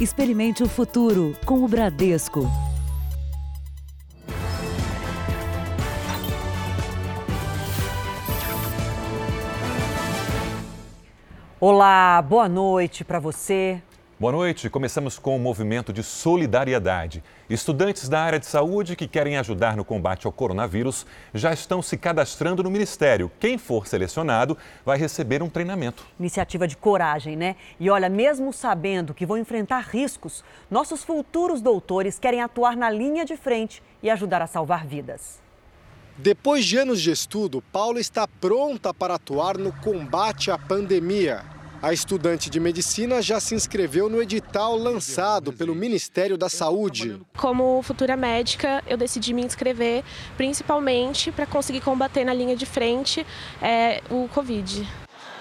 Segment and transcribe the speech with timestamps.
[0.00, 2.50] Experimente o futuro com o Bradesco.
[11.60, 13.82] Olá, boa noite para você.
[14.20, 14.68] Boa noite.
[14.68, 17.24] Começamos com um movimento de solidariedade.
[17.48, 21.96] Estudantes da área de saúde que querem ajudar no combate ao coronavírus já estão se
[21.96, 23.32] cadastrando no Ministério.
[23.40, 26.04] Quem for selecionado vai receber um treinamento.
[26.18, 27.56] Iniciativa de coragem, né?
[27.80, 33.24] E olha, mesmo sabendo que vão enfrentar riscos, nossos futuros doutores querem atuar na linha
[33.24, 35.40] de frente e ajudar a salvar vidas.
[36.18, 41.58] Depois de anos de estudo, Paula está pronta para atuar no combate à pandemia.
[41.82, 47.18] A estudante de medicina já se inscreveu no edital lançado pelo Ministério da Saúde.
[47.38, 50.04] Como futura médica, eu decidi me inscrever
[50.36, 53.26] principalmente para conseguir combater na linha de frente
[53.62, 54.86] é, o Covid.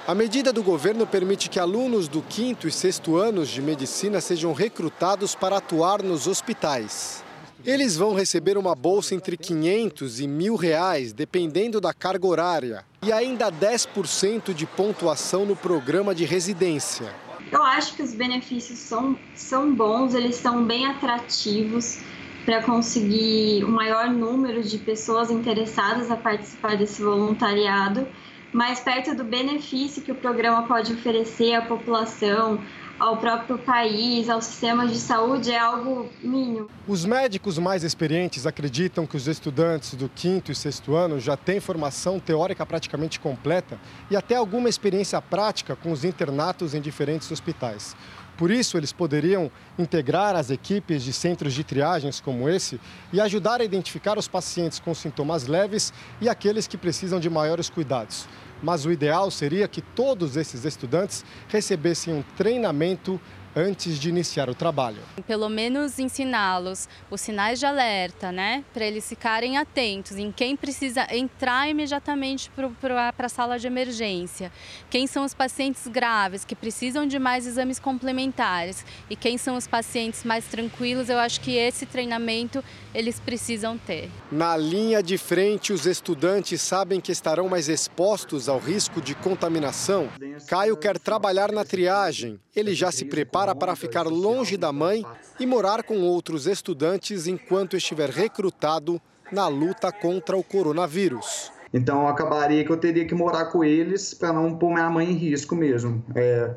[0.07, 4.53] A medida do governo permite que alunos do quinto e sexto anos de medicina sejam
[4.53, 7.21] recrutados para atuar nos hospitais.
[7.65, 13.11] Eles vão receber uma bolsa entre 500 e mil reais, dependendo da carga horária, e
[13.11, 17.13] ainda 10% de pontuação no programa de residência.
[17.51, 21.99] Eu acho que os benefícios são, são bons, eles são bem atrativos
[22.45, 28.07] para conseguir o maior número de pessoas interessadas a participar desse voluntariado,
[28.53, 32.59] mas perto do benefício que o programa pode oferecer à população,
[32.99, 36.69] ao próprio país, aos sistemas de saúde, é algo mínimo.
[36.87, 41.59] Os médicos mais experientes acreditam que os estudantes do quinto e sexto ano já têm
[41.59, 43.79] formação teórica praticamente completa
[44.11, 47.95] e até alguma experiência prática com os internatos em diferentes hospitais.
[48.39, 52.79] Por isso, eles poderiam integrar as equipes de centros de triagens como esse
[53.11, 57.69] e ajudar a identificar os pacientes com sintomas leves e aqueles que precisam de maiores
[57.69, 58.29] cuidados.
[58.63, 63.19] Mas o ideal seria que todos esses estudantes recebessem um treinamento
[63.55, 65.01] antes de iniciar o trabalho.
[65.25, 68.63] Pelo menos ensiná-los os sinais de alerta, né?
[68.73, 74.51] Para eles ficarem atentos em quem precisa entrar imediatamente para a sala de emergência,
[74.89, 79.67] quem são os pacientes graves que precisam de mais exames complementares e quem são os
[79.67, 81.09] pacientes mais tranquilos.
[81.09, 84.09] Eu acho que esse treinamento eles precisam ter.
[84.31, 90.09] Na linha de frente, os estudantes sabem que estarão mais expostos ao risco de contaminação.
[90.47, 92.39] Caio quer trabalhar na triagem.
[92.55, 95.05] Ele já se prepara prepara para ficar longe da mãe
[95.39, 98.99] e morar com outros estudantes enquanto estiver recrutado
[99.31, 101.51] na luta contra o coronavírus.
[101.73, 105.13] Então acabaria que eu teria que morar com eles para não pôr minha mãe em
[105.13, 106.03] risco mesmo.
[106.15, 106.51] É,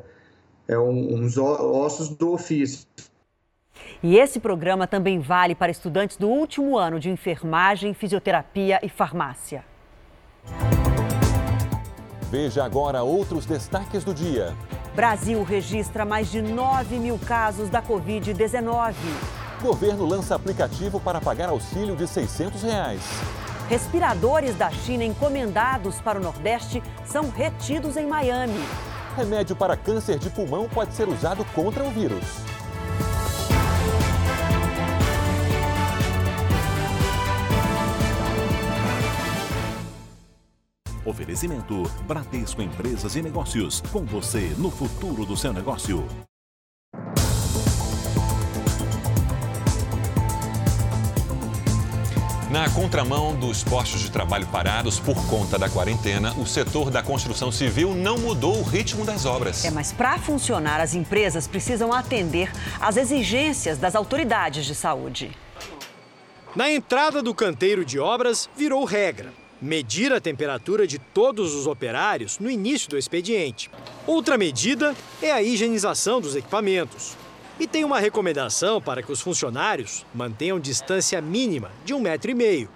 [0.67, 2.85] é uns ossos do ofício.
[4.01, 9.63] E esse programa também vale para estudantes do último ano de enfermagem, fisioterapia e farmácia.
[12.29, 14.53] Veja agora outros destaques do dia.
[14.95, 18.93] Brasil registra mais de 9 mil casos da Covid-19.
[19.59, 23.01] Governo lança aplicativo para pagar auxílio de 600 reais.
[23.67, 28.63] Respiradores da China encomendados para o Nordeste são retidos em Miami.
[29.17, 32.23] Remédio para câncer de pulmão pode ser usado contra o vírus.
[41.33, 43.81] Oferecimento Bradesco Empresas e Negócios.
[43.91, 46.07] Com você no futuro do seu negócio.
[52.51, 57.51] Na contramão dos postos de trabalho parados por conta da quarentena, o setor da construção
[57.51, 59.65] civil não mudou o ritmo das obras.
[59.65, 65.35] É, mas para funcionar, as empresas precisam atender às exigências das autoridades de saúde.
[66.55, 69.33] Na entrada do canteiro de obras, virou regra
[69.63, 73.71] medir a temperatura de todos os operários no início do expediente.
[74.05, 77.15] Outra medida é a higienização dos equipamentos.
[77.57, 82.35] E tem uma recomendação para que os funcionários mantenham distância mínima de um metro e
[82.35, 82.69] meio.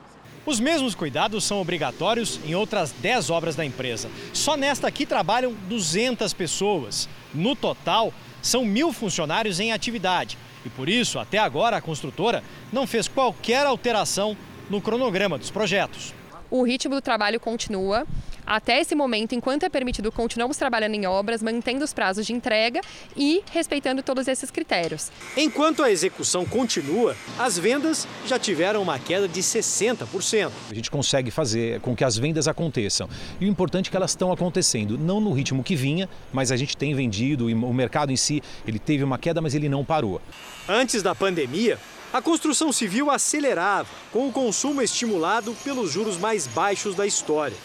[0.46, 4.10] Os mesmos cuidados são obrigatórios em outras 10 obras da empresa.
[4.32, 7.10] Só nesta aqui trabalham 200 pessoas.
[7.34, 10.38] No total, são mil funcionários em atividade.
[10.66, 12.42] E por isso, até agora, a construtora
[12.72, 14.38] não fez qualquer alteração
[14.70, 16.16] no cronograma dos projetos
[16.50, 18.06] o ritmo do trabalho continua.
[18.46, 22.80] Até esse momento, enquanto é permitido, continuamos trabalhando em obras, mantendo os prazos de entrega
[23.16, 25.12] e respeitando todos esses critérios.
[25.36, 30.50] Enquanto a execução continua, as vendas já tiveram uma queda de 60%.
[30.72, 33.10] A gente consegue fazer com que as vendas aconteçam.
[33.38, 36.56] E o importante é que elas estão acontecendo, não no ritmo que vinha, mas a
[36.56, 39.84] gente tem vendido e o mercado em si, ele teve uma queda, mas ele não
[39.84, 40.22] parou.
[40.70, 41.78] Antes da pandemia,
[42.12, 47.58] a construção civil acelerava, com o consumo estimulado pelos juros mais baixos da história,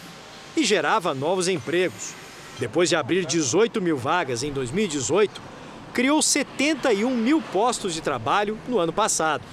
[0.57, 2.13] e gerava novos empregos.
[2.59, 5.41] Depois de abrir 18 mil vagas em 2018,
[5.93, 9.45] criou 71 mil postos de trabalho no ano passado.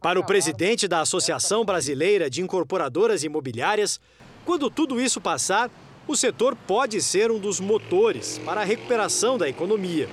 [0.00, 4.00] Para o presidente da Associação Brasileira de Incorporadoras Imobiliárias,
[4.44, 5.70] quando tudo isso passar,
[6.06, 10.08] o setor pode ser um dos motores para a recuperação da economia,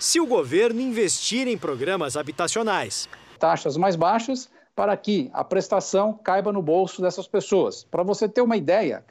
[0.00, 3.08] se o governo investir em programas habitacionais.
[3.38, 7.84] Taxas mais baixas para que a prestação caiba no bolso dessas pessoas.
[7.84, 9.04] Para você ter uma ideia,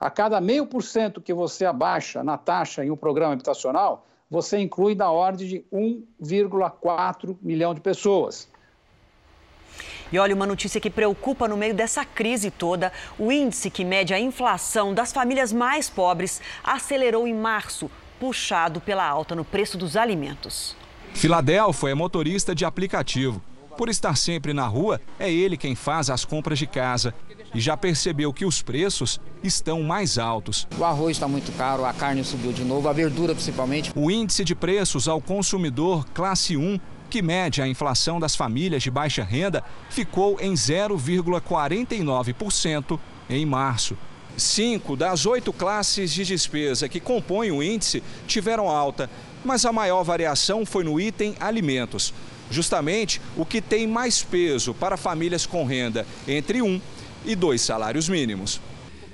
[0.00, 4.58] a cada meio por cento que você abaixa na taxa em um programa habitacional, você
[4.58, 8.48] inclui da ordem de 1,4 milhão de pessoas.
[10.10, 14.14] E olha, uma notícia que preocupa no meio dessa crise toda: o índice que mede
[14.14, 17.90] a inflação das famílias mais pobres acelerou em março,
[18.20, 20.76] puxado pela alta no preço dos alimentos.
[21.14, 23.42] Filadelfo é motorista de aplicativo.
[23.76, 27.12] Por estar sempre na rua, é ele quem faz as compras de casa
[27.54, 30.66] e já percebeu que os preços estão mais altos.
[30.78, 33.92] O arroz está muito caro, a carne subiu de novo, a verdura principalmente.
[33.94, 36.78] O índice de preços ao consumidor classe 1
[37.08, 42.98] que mede a inflação das famílias de baixa renda, ficou em 0,49%
[43.30, 43.96] em março.
[44.36, 49.08] Cinco das oito classes de despesa que compõem o índice tiveram alta,
[49.44, 52.12] mas a maior variação foi no item alimentos,
[52.50, 56.80] justamente o que tem mais peso para famílias com renda entre um
[57.24, 58.60] e dois salários mínimos.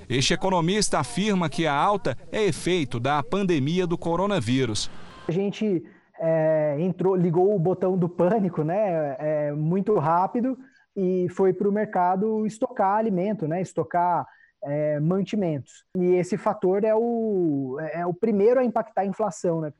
[0.08, 4.90] Este economista afirma que a alta é efeito da pandemia do coronavírus.
[5.26, 5.82] A gente
[6.20, 10.58] é, entrou, ligou o botão do pânico, né, é, muito rápido
[10.94, 14.26] e foi para o mercado estocar alimento, né, estocar
[14.64, 15.84] é, mantimentos.
[15.96, 19.72] E esse fator é o, é o primeiro a impactar a inflação, né?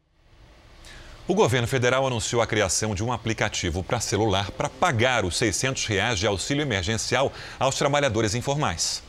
[1.29, 5.87] O governo federal anunciou a criação de um aplicativo para celular para pagar os 600
[5.87, 9.05] reais de auxílio emergencial aos trabalhadores informais.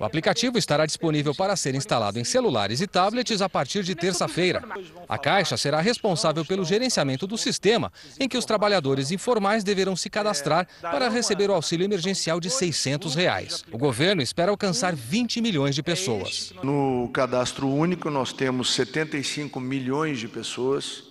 [0.00, 4.62] O aplicativo estará disponível para ser instalado em celulares e tablets a partir de terça-feira.
[5.06, 10.08] A Caixa será responsável pelo gerenciamento do sistema, em que os trabalhadores informais deverão se
[10.08, 13.62] cadastrar para receber o auxílio emergencial de 600 reais.
[13.70, 16.54] O governo espera alcançar 20 milhões de pessoas.
[16.62, 21.04] No cadastro único, nós temos 75 milhões de pessoas,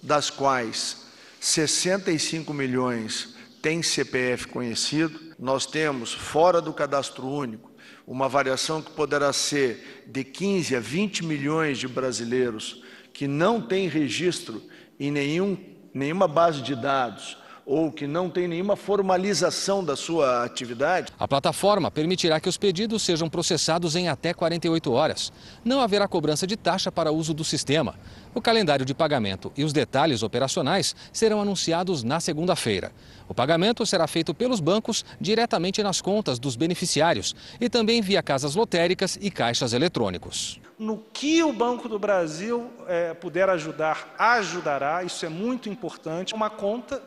[0.00, 0.98] das quais
[1.40, 5.18] 65 milhões têm CPF conhecido.
[5.36, 7.74] Nós temos, fora do cadastro único,
[8.06, 12.82] uma variação que poderá ser de 15 a 20 milhões de brasileiros
[13.12, 14.62] que não têm registro
[15.00, 15.56] em nenhum,
[15.92, 21.12] nenhuma base de dados ou que não tem nenhuma formalização da sua atividade.
[21.18, 25.32] A plataforma permitirá que os pedidos sejam processados em até 48 horas.
[25.64, 27.96] Não haverá cobrança de taxa para uso do sistema.
[28.32, 32.92] O calendário de pagamento e os detalhes operacionais serão anunciados na segunda-feira.
[33.28, 38.54] O pagamento será feito pelos bancos diretamente nas contas dos beneficiários e também via casas
[38.54, 40.60] lotéricas e caixas eletrônicos.
[40.78, 46.34] No que o Banco do Brasil é, puder ajudar, ajudará, isso é muito importante.
[46.34, 47.02] Uma conta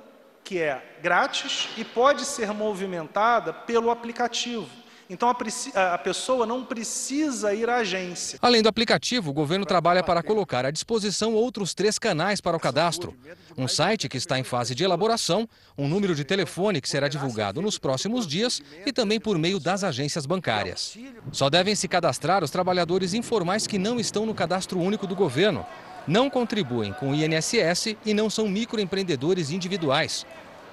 [0.50, 4.68] que é grátis e pode ser movimentada pelo aplicativo.
[5.08, 8.40] Então a, a, pessoa não precisa ir à agência.
[8.42, 12.60] Além do aplicativo, o governo trabalha para colocar à disposição outros três canais para o
[12.60, 13.16] cadastro:
[13.56, 15.48] um site que está em fase de elaboração,
[15.78, 19.84] um número de telefone que será divulgado nos próximos dias e também por meio das
[19.84, 20.98] agências bancárias.
[21.32, 25.64] Só devem se cadastrar os trabalhadores informais que não estão no cadastro único do governo
[26.08, 30.26] não contribuem com o INSS e não são microempreendedores individuais.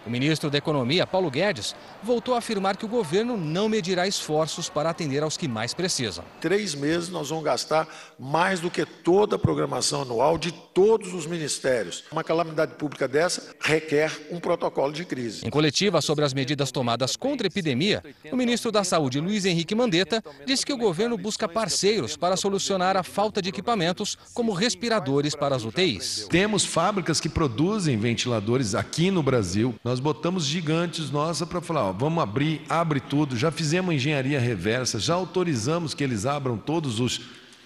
[0.07, 4.69] O ministro da Economia, Paulo Guedes, voltou a afirmar que o governo não medirá esforços
[4.69, 6.25] para atender aos que mais precisam.
[6.41, 11.27] Três meses nós vamos gastar mais do que toda a programação anual de todos os
[11.27, 12.05] ministérios.
[12.13, 15.45] Uma calamidade pública dessa requer um protocolo de crise.
[15.45, 19.75] Em coletiva sobre as medidas tomadas contra a epidemia, o ministro da Saúde, Luiz Henrique
[19.75, 25.35] Mandetta, disse que o governo busca parceiros para solucionar a falta de equipamentos, como respiradores
[25.35, 26.29] para as UTIs.
[26.31, 29.75] Temos fábricas que produzem ventiladores aqui no Brasil.
[29.83, 33.35] Nós nós botamos gigantes nossa para falar, ó, vamos abrir, abre tudo.
[33.35, 37.23] Já fizemos engenharia reversa, já autorizamos que eles abram todos os,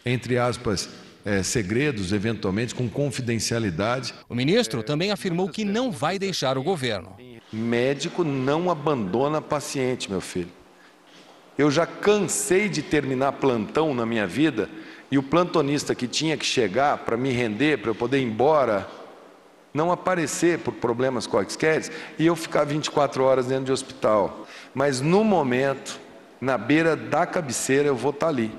[0.06, 0.88] entre aspas,
[1.24, 4.14] é, segredos, eventualmente, com confidencialidade.
[4.28, 7.16] O ministro também afirmou que não vai deixar o governo.
[7.52, 10.52] Médico não abandona paciente, meu filho.
[11.58, 14.70] Eu já cansei de terminar plantão na minha vida
[15.10, 18.88] e o plantonista que tinha que chegar para me render, para eu poder ir embora,
[19.72, 21.82] não aparecer por problemas quaisquer
[22.18, 24.46] e eu ficar 24 horas dentro de hospital.
[24.74, 25.98] Mas no momento,
[26.40, 28.52] na beira da cabeceira, eu vou estar ali.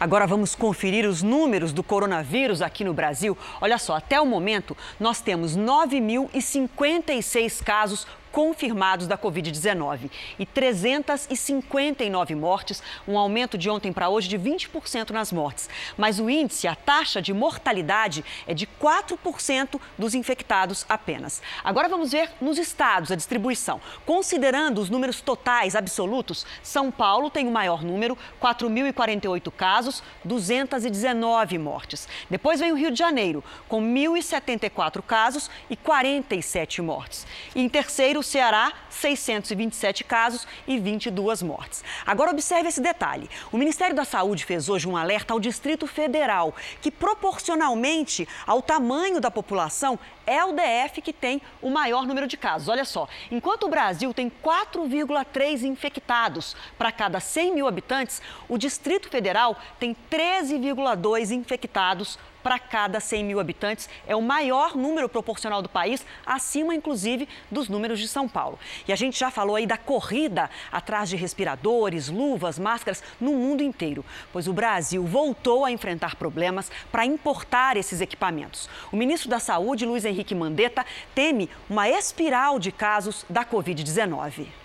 [0.00, 3.36] Agora vamos conferir os números do coronavírus aqui no Brasil.
[3.60, 12.82] Olha só, até o momento nós temos 9.056 casos confirmados da Covid-19 e 359 mortes,
[13.06, 15.68] um aumento de ontem para hoje de 20% nas mortes.
[15.96, 21.42] Mas o índice, a taxa de mortalidade, é de 4% dos infectados apenas.
[21.62, 23.80] Agora vamos ver nos estados a distribuição.
[24.06, 32.08] Considerando os números totais absolutos, São Paulo tem o maior número, 4.048 casos, 219 mortes.
[32.28, 37.26] Depois vem o Rio de Janeiro, com 1.074 casos e 47 mortes.
[37.54, 41.82] E em terceiro, o Ceará, 627 casos e 22 mortes.
[42.06, 43.28] Agora observe esse detalhe.
[43.50, 49.20] O Ministério da Saúde fez hoje um alerta ao Distrito Federal, que proporcionalmente ao tamanho
[49.20, 52.68] da população é o DF que tem o maior número de casos.
[52.68, 59.08] Olha só, enquanto o Brasil tem 4,3 infectados para cada 100 mil habitantes, o Distrito
[59.08, 63.88] Federal tem 13,2 infectados para cada 100 mil habitantes.
[64.06, 68.58] É o maior número proporcional do país, acima, inclusive, dos números de São Paulo.
[68.86, 73.62] E a gente já falou aí da corrida atrás de respiradores, luvas, máscaras no mundo
[73.62, 78.68] inteiro, pois o Brasil voltou a enfrentar problemas para importar esses equipamentos.
[78.92, 84.59] O ministro da Saúde, Luiz Henrique Mandetta, teme uma espiral de casos da Covid-19.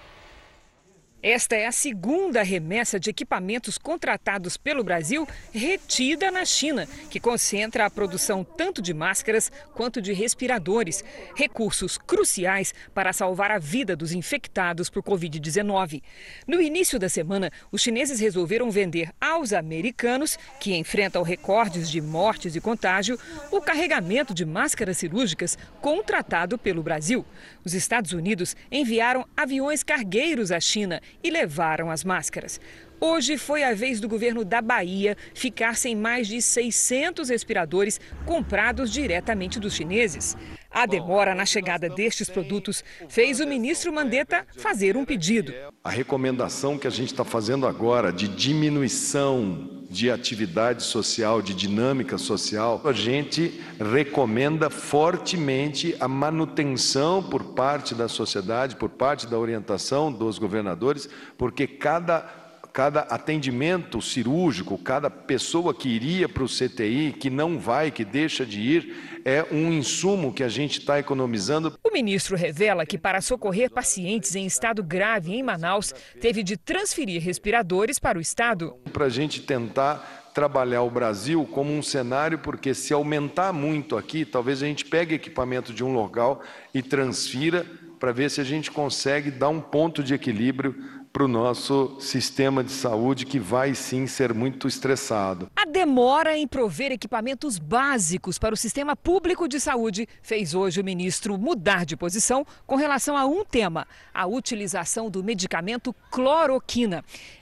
[1.28, 7.84] Esta é a segunda remessa de equipamentos contratados pelo Brasil retida na China, que concentra
[7.84, 11.04] a produção tanto de máscaras quanto de respiradores,
[11.36, 16.04] recursos cruciais para salvar a vida dos infectados por Covid-19.
[16.46, 22.56] No início da semana, os chineses resolveram vender aos americanos, que enfrentam recordes de mortes
[22.56, 23.18] e contágio,
[23.50, 27.26] o carregamento de máscaras cirúrgicas contratado pelo Brasil.
[27.66, 32.60] Os Estados Unidos enviaram aviões cargueiros à China e levaram as máscaras.
[33.00, 38.92] Hoje foi a vez do governo da Bahia ficar sem mais de 600 respiradores comprados
[38.92, 40.36] diretamente dos chineses.
[40.72, 45.54] A demora na chegada destes produtos fez o ministro Mandetta fazer um pedido.
[45.84, 52.18] A recomendação que a gente está fazendo agora de diminuição de atividade social, de dinâmica
[52.18, 60.12] social, a gente recomenda fortemente a manutenção por parte da sociedade, por parte da orientação
[60.12, 62.45] dos governadores, porque cada
[62.76, 68.46] cada atendimento cirúrgico, cada pessoa que iria para o CTI, que não vai, que deixa
[68.46, 71.80] de ir, é um insumo que a gente está economizando.
[71.82, 77.22] O ministro revela que, para socorrer pacientes em estado grave em Manaus, teve de transferir
[77.22, 78.76] respiradores para o estado.
[78.92, 84.26] Para a gente tentar trabalhar o Brasil como um cenário, porque se aumentar muito aqui,
[84.26, 86.42] talvez a gente pegue equipamento de um local
[86.74, 87.66] e transfira
[88.00, 90.76] para ver se a gente consegue dar um ponto de equilíbrio
[91.16, 95.50] para o nosso sistema de saúde, que vai sim ser muito estressado.
[95.56, 100.84] A demora em prover equipamentos básicos para o sistema público de saúde fez hoje o
[100.84, 107.02] ministro mudar de posição com relação a um tema: a utilização do medicamento cloroquina.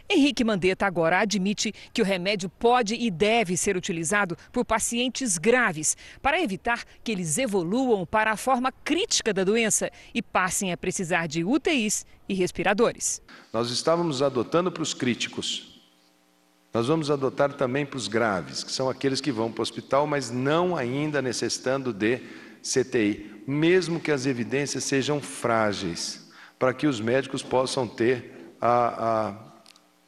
[0.10, 5.96] Henrique Mandetta agora admite que o remédio pode e deve ser utilizado por pacientes graves
[6.22, 11.28] para evitar que eles evoluam para a forma crítica da doença e passem a precisar
[11.28, 13.22] de UTIs e respiradores.
[13.52, 15.82] Nós estávamos adotando para os críticos.
[16.74, 20.08] Nós vamos adotar também para os graves, que são aqueles que vão para o hospital,
[20.08, 22.20] mas não ainda necessitando de
[22.64, 29.53] CTI, mesmo que as evidências sejam frágeis, para que os médicos possam ter a, a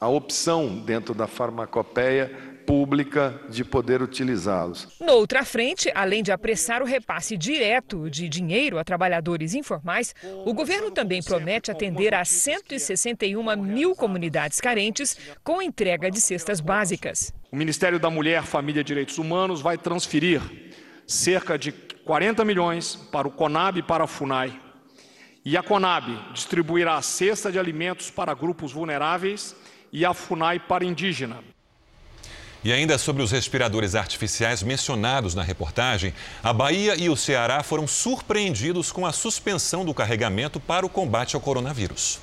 [0.06, 2.32] a opção dentro da farmacopeia
[2.64, 4.88] pública de poder utilizá-los.
[5.00, 10.14] Noutra frente, além de apressar o repasse direto de dinheiro a trabalhadores informais,
[10.46, 17.34] o governo também promete atender a 161 mil comunidades carentes com entrega de cestas básicas.
[17.52, 20.40] O Ministério da Mulher, Família e Direitos Humanos vai transferir
[21.08, 24.66] cerca de 40 milhões para o CONAB e para a FUNAI.
[25.44, 29.56] E a CONAB distribuirá a cesta de alimentos para grupos vulneráveis
[29.96, 31.38] e a FUNAI para indígena.
[32.62, 37.88] E ainda sobre os respiradores artificiais mencionados na reportagem, a Bahia e o Ceará foram
[37.88, 42.20] surpreendidos com a suspensão do carregamento para o combate ao coronavírus.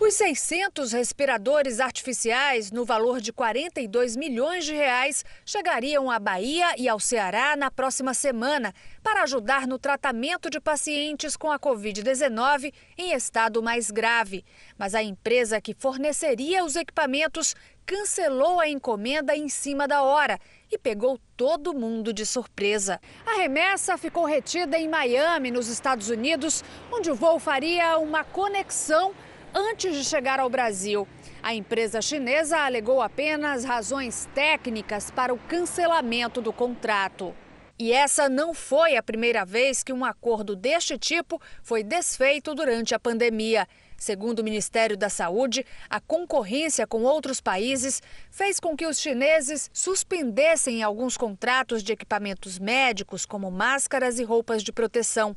[0.00, 6.88] Os 600 respiradores artificiais, no valor de 42 milhões de reais, chegariam à Bahia e
[6.88, 13.12] ao Ceará na próxima semana para ajudar no tratamento de pacientes com a Covid-19 em
[13.12, 14.44] estado mais grave.
[14.78, 20.38] Mas a empresa que forneceria os equipamentos cancelou a encomenda em cima da hora
[20.70, 23.00] e pegou todo mundo de surpresa.
[23.26, 26.62] A remessa ficou retida em Miami, nos Estados Unidos,
[26.92, 29.12] onde o voo faria uma conexão
[29.54, 31.06] antes de chegar ao Brasil.
[31.42, 37.34] A empresa chinesa alegou apenas razões técnicas para o cancelamento do contrato.
[37.78, 42.92] E essa não foi a primeira vez que um acordo deste tipo foi desfeito durante
[42.92, 43.68] a pandemia.
[43.96, 48.02] Segundo o Ministério da Saúde, a concorrência com outros países
[48.32, 54.64] fez com que os chineses suspendessem alguns contratos de equipamentos médicos, como máscaras e roupas
[54.64, 55.36] de proteção.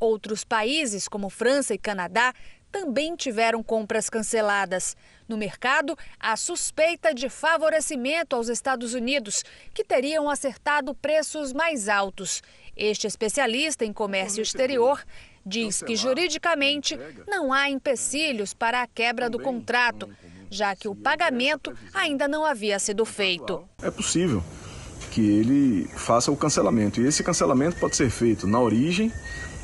[0.00, 2.32] Outros países, como França e Canadá,
[2.74, 4.96] também tiveram compras canceladas.
[5.28, 12.42] No mercado, há suspeita de favorecimento aos Estados Unidos, que teriam acertado preços mais altos.
[12.76, 15.00] Este especialista em comércio exterior
[15.46, 20.10] diz que juridicamente não há empecilhos para a quebra do contrato,
[20.50, 23.64] já que o pagamento ainda não havia sido feito.
[23.80, 24.42] É possível
[25.12, 29.12] que ele faça o cancelamento e esse cancelamento pode ser feito na origem,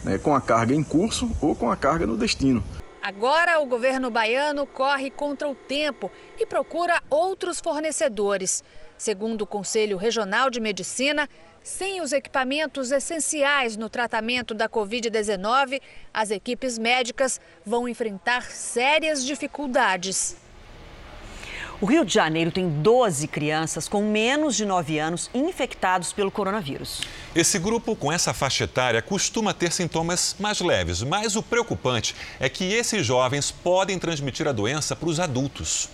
[0.05, 2.63] né, com a carga em curso ou com a carga no destino.
[3.03, 8.63] Agora, o governo baiano corre contra o tempo e procura outros fornecedores.
[8.99, 11.27] Segundo o Conselho Regional de Medicina,
[11.63, 15.81] sem os equipamentos essenciais no tratamento da Covid-19,
[16.13, 20.37] as equipes médicas vão enfrentar sérias dificuldades.
[21.83, 27.01] O Rio de Janeiro tem 12 crianças com menos de 9 anos infectados pelo coronavírus.
[27.35, 32.51] Esse grupo, com essa faixa etária, costuma ter sintomas mais leves, mas o preocupante é
[32.51, 35.89] que esses jovens podem transmitir a doença para os adultos.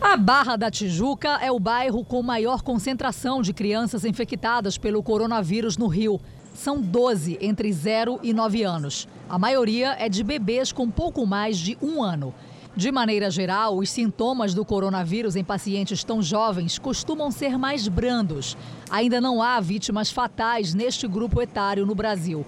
[0.00, 5.76] A Barra da Tijuca é o bairro com maior concentração de crianças infectadas pelo coronavírus
[5.76, 6.18] no Rio.
[6.54, 9.06] São 12 entre 0 e 9 anos.
[9.28, 12.34] A maioria é de bebês com pouco mais de um ano.
[12.74, 18.56] De maneira geral, os sintomas do coronavírus em pacientes tão jovens costumam ser mais brandos.
[18.90, 22.46] Ainda não há vítimas fatais neste grupo etário no Brasil.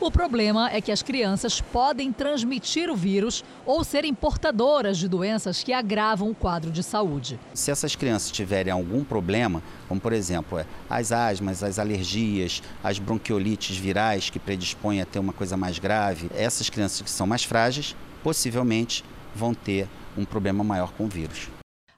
[0.00, 5.64] O problema é que as crianças podem transmitir o vírus ou serem portadoras de doenças
[5.64, 7.40] que agravam o quadro de saúde.
[7.52, 13.00] Se essas crianças tiverem algum problema, como por exemplo é, as asmas, as alergias, as
[13.00, 17.42] bronquiolites virais que predispõem a ter uma coisa mais grave, essas crianças que são mais
[17.42, 21.48] frágeis, possivelmente vão ter um problema maior com o vírus.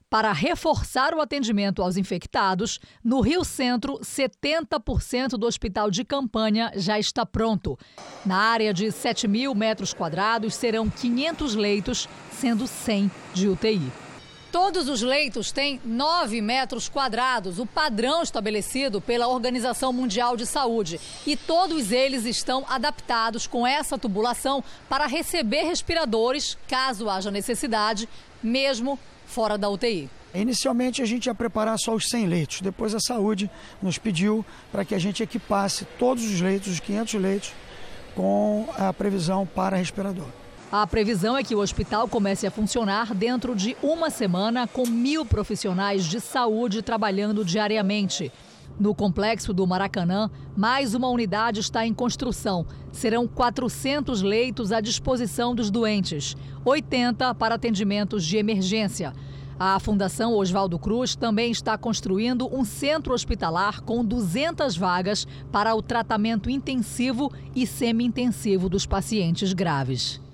[0.08, 6.98] Para reforçar o atendimento aos infectados, no Rio Centro, 70% do hospital de campanha já
[6.98, 7.76] está pronto.
[8.24, 14.05] Na área de 7 mil metros quadrados, serão 500 leitos, sendo 100 de UTI.
[14.56, 20.98] Todos os leitos têm 9 metros quadrados, o padrão estabelecido pela Organização Mundial de Saúde.
[21.26, 28.08] E todos eles estão adaptados com essa tubulação para receber respiradores, caso haja necessidade,
[28.42, 30.08] mesmo fora da UTI.
[30.34, 33.50] Inicialmente a gente ia preparar só os 100 leitos, depois a saúde
[33.82, 34.42] nos pediu
[34.72, 37.52] para que a gente equipasse todos os leitos, os 500 leitos,
[38.14, 40.45] com a previsão para respirador.
[40.70, 45.24] A previsão é que o hospital comece a funcionar dentro de uma semana, com mil
[45.24, 48.32] profissionais de saúde trabalhando diariamente.
[48.78, 52.66] No complexo do Maracanã, mais uma unidade está em construção.
[52.90, 59.12] Serão 400 leitos à disposição dos doentes, 80 para atendimentos de emergência.
[59.58, 65.80] A Fundação Oswaldo Cruz também está construindo um centro hospitalar com 200 vagas para o
[65.80, 70.25] tratamento intensivo e semi-intensivo dos pacientes graves.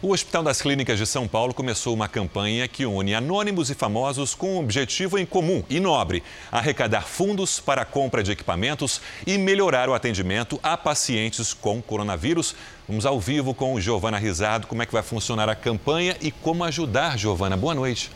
[0.00, 4.32] O Hospital das Clínicas de São Paulo começou uma campanha que une anônimos e famosos
[4.32, 9.36] com um objetivo em comum e nobre: arrecadar fundos para a compra de equipamentos e
[9.36, 12.54] melhorar o atendimento a pacientes com coronavírus.
[12.88, 14.68] Vamos ao vivo com Giovana Risado.
[14.68, 17.56] Como é que vai funcionar a campanha e como ajudar, Giovana?
[17.56, 18.08] Boa noite.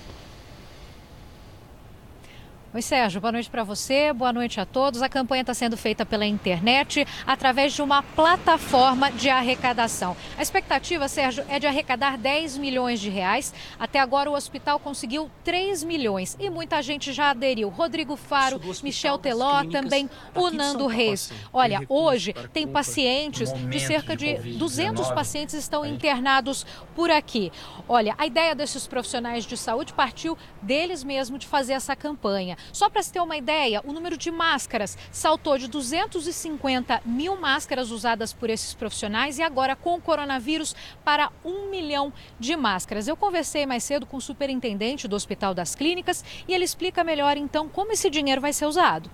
[2.74, 5.02] Oi, Sérgio, boa noite para você, boa noite a todos.
[5.02, 10.16] A campanha está sendo feita pela internet através de uma plataforma de arrecadação.
[10.38, 13.52] A expectativa, Sérgio, é de arrecadar 10 milhões de reais.
[13.78, 17.68] Até agora o hospital conseguiu 3 milhões e muita gente já aderiu.
[17.68, 21.30] Rodrigo Faro, Michel Teló, também o Nando Reis.
[21.52, 27.52] Olha, hoje tem pacientes de cerca de 200 pacientes estão internados por aqui.
[27.86, 32.56] Olha, a ideia desses profissionais de saúde partiu deles mesmos de fazer essa campanha.
[32.72, 37.90] Só para se ter uma ideia, o número de máscaras saltou de 250 mil máscaras
[37.90, 43.08] usadas por esses profissionais e agora com o coronavírus para um milhão de máscaras.
[43.08, 47.36] Eu conversei mais cedo com o superintendente do Hospital das Clínicas e ele explica melhor
[47.36, 49.10] então como esse dinheiro vai ser usado.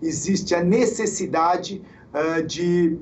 [0.00, 1.82] Existe a necessidade
[2.14, 2.98] uh, de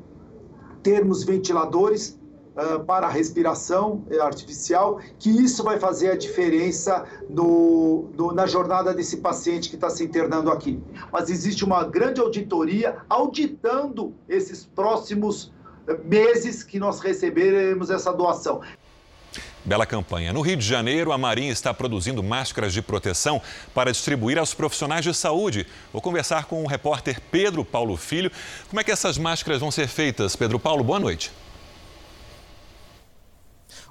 [0.82, 2.17] termos ventiladores
[2.58, 8.92] uh, para a respiração artificial, que isso vai fazer a diferença no, no, na jornada
[8.92, 10.82] desse paciente que está se internando aqui.
[11.12, 15.52] Mas existe uma grande auditoria auditando esses próximos
[16.04, 18.60] meses que nós receberemos essa doação.
[19.64, 20.32] Bela campanha.
[20.32, 23.40] No Rio de Janeiro, a Marinha está produzindo máscaras de proteção
[23.74, 25.66] para distribuir aos profissionais de saúde.
[25.92, 28.30] Vou conversar com o repórter Pedro Paulo Filho.
[28.68, 30.34] Como é que essas máscaras vão ser feitas?
[30.34, 31.30] Pedro Paulo, boa noite.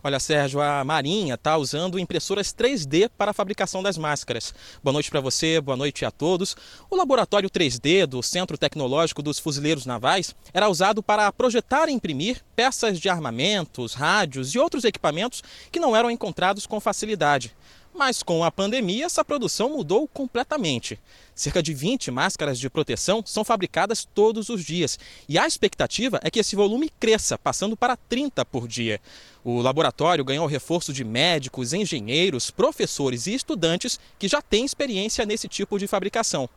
[0.07, 4.55] Olha, Sérgio, a Marinha está usando impressoras 3D para a fabricação das máscaras.
[4.81, 6.55] Boa noite para você, boa noite a todos.
[6.89, 12.41] O laboratório 3D do Centro Tecnológico dos Fuzileiros Navais era usado para projetar e imprimir
[12.55, 17.53] peças de armamentos, rádios e outros equipamentos que não eram encontrados com facilidade.
[17.97, 20.99] Mas com a pandemia, essa produção mudou completamente.
[21.33, 26.29] Cerca de 20 máscaras de proteção são fabricadas todos os dias e a expectativa é
[26.29, 29.01] que esse volume cresça, passando para 30 por dia.
[29.43, 35.47] O laboratório ganhou reforço de médicos, engenheiros, professores e estudantes que já têm experiência nesse
[35.47, 36.47] tipo de fabricação.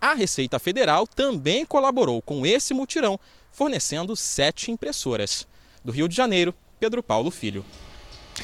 [0.00, 3.18] A Receita Federal também colaborou com esse mutirão,
[3.50, 5.44] fornecendo sete impressoras.
[5.84, 7.64] Do Rio de Janeiro, Pedro Paulo Filho.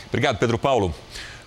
[0.08, 0.92] Obrigado, Pedro Paulo.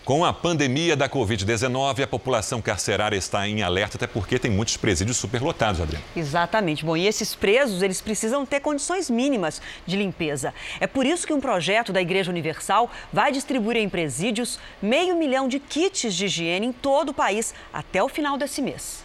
[0.06, 4.76] Com a pandemia da Covid-19, a população carcerária está em alerta, até porque tem muitos
[4.76, 6.04] presídios superlotados, Adriana.
[6.14, 6.84] Exatamente.
[6.84, 10.54] Bom, e esses presos, eles precisam ter condições mínimas de limpeza.
[10.82, 15.48] É por isso que um projeto da Igreja Universal vai distribuir em presídios meio milhão
[15.48, 19.03] de kits de higiene em todo o país até o final desse mês.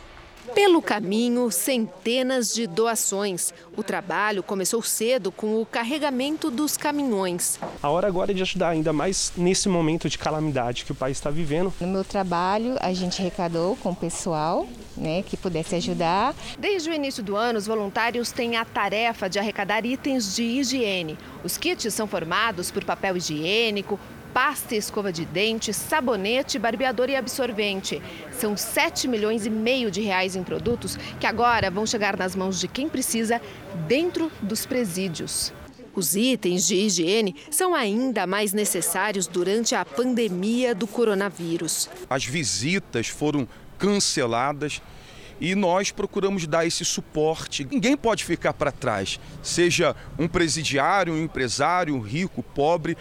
[0.54, 3.52] Pelo caminho, centenas de doações.
[3.76, 7.58] O trabalho começou cedo com o carregamento dos caminhões.
[7.82, 11.16] A hora agora é de ajudar, ainda mais nesse momento de calamidade que o país
[11.16, 11.72] está vivendo.
[11.80, 16.34] No meu trabalho, a gente arrecadou com o pessoal né, que pudesse ajudar.
[16.58, 21.16] Desde o início do ano, os voluntários têm a tarefa de arrecadar itens de higiene.
[21.44, 23.98] Os kits são formados por papel higiênico,
[24.32, 28.00] pasta escova de dente, sabonete, barbeador e absorvente.
[28.32, 32.60] São 7 milhões e meio de reais em produtos que agora vão chegar nas mãos
[32.60, 33.40] de quem precisa
[33.86, 35.52] dentro dos presídios.
[35.94, 41.88] Os itens de higiene são ainda mais necessários durante a pandemia do coronavírus.
[42.08, 44.80] As visitas foram canceladas
[45.40, 47.66] e nós procuramos dar esse suporte.
[47.70, 52.96] Ninguém pode ficar para trás, seja um presidiário, um empresário, rico, pobre.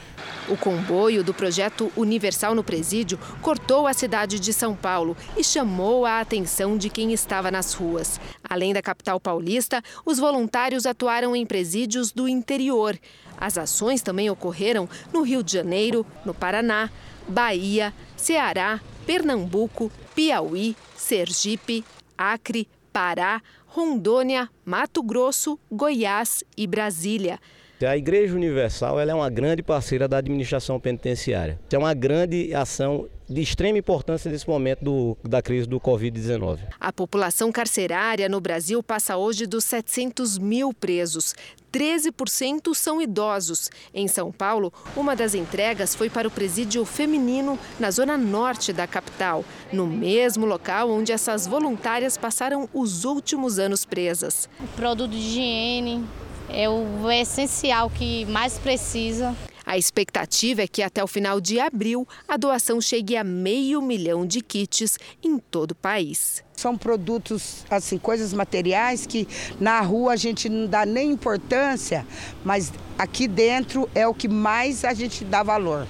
[0.48, 6.06] O comboio do projeto Universal no Presídio cortou a cidade de São Paulo e chamou
[6.06, 8.20] a atenção de quem estava nas ruas.
[8.44, 12.98] Além da capital paulista, os voluntários atuaram em presídios do interior.
[13.40, 16.90] As ações também ocorreram no Rio de Janeiro, no Paraná,
[17.28, 21.84] Bahia, Ceará, Pernambuco, Piauí, Sergipe,
[22.18, 27.40] Acre, Pará, Rondônia, Mato Grosso, Goiás e Brasília.
[27.86, 31.60] A Igreja Universal é uma grande parceira da administração penitenciária.
[31.72, 36.60] É uma grande ação de extrema importância nesse momento do, da crise do Covid-19.
[36.80, 41.36] A população carcerária no Brasil passa hoje dos 700 mil presos.
[41.72, 43.70] 13% são idosos.
[43.94, 48.88] Em São Paulo, uma das entregas foi para o presídio feminino na zona norte da
[48.88, 54.50] capital, no mesmo local onde essas voluntárias passaram os últimos anos presas.
[54.60, 56.06] O produto de higiene
[56.50, 59.36] é o essencial que mais precisa.
[59.68, 64.26] A expectativa é que até o final de abril a doação chegue a meio milhão
[64.26, 66.42] de kits em todo o país.
[66.56, 69.28] São produtos, assim, coisas materiais que
[69.60, 72.08] na rua a gente não dá nem importância,
[72.46, 75.86] mas aqui dentro é o que mais a gente dá valor.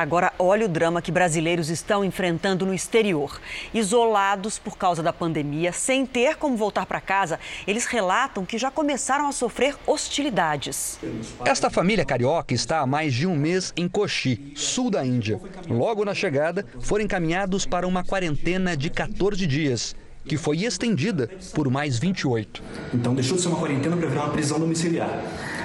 [0.00, 3.38] Agora, olha o drama que brasileiros estão enfrentando no exterior.
[3.74, 8.70] Isolados por causa da pandemia, sem ter como voltar para casa, eles relatam que já
[8.70, 10.98] começaram a sofrer hostilidades.
[11.44, 15.38] Esta família carioca está há mais de um mês em Kochi, sul da Índia.
[15.68, 21.68] Logo na chegada, foram encaminhados para uma quarentena de 14 dias que foi estendida por
[21.70, 22.62] mais 28.
[22.94, 25.10] Então deixou de ser uma quarentena para virar uma prisão domiciliar.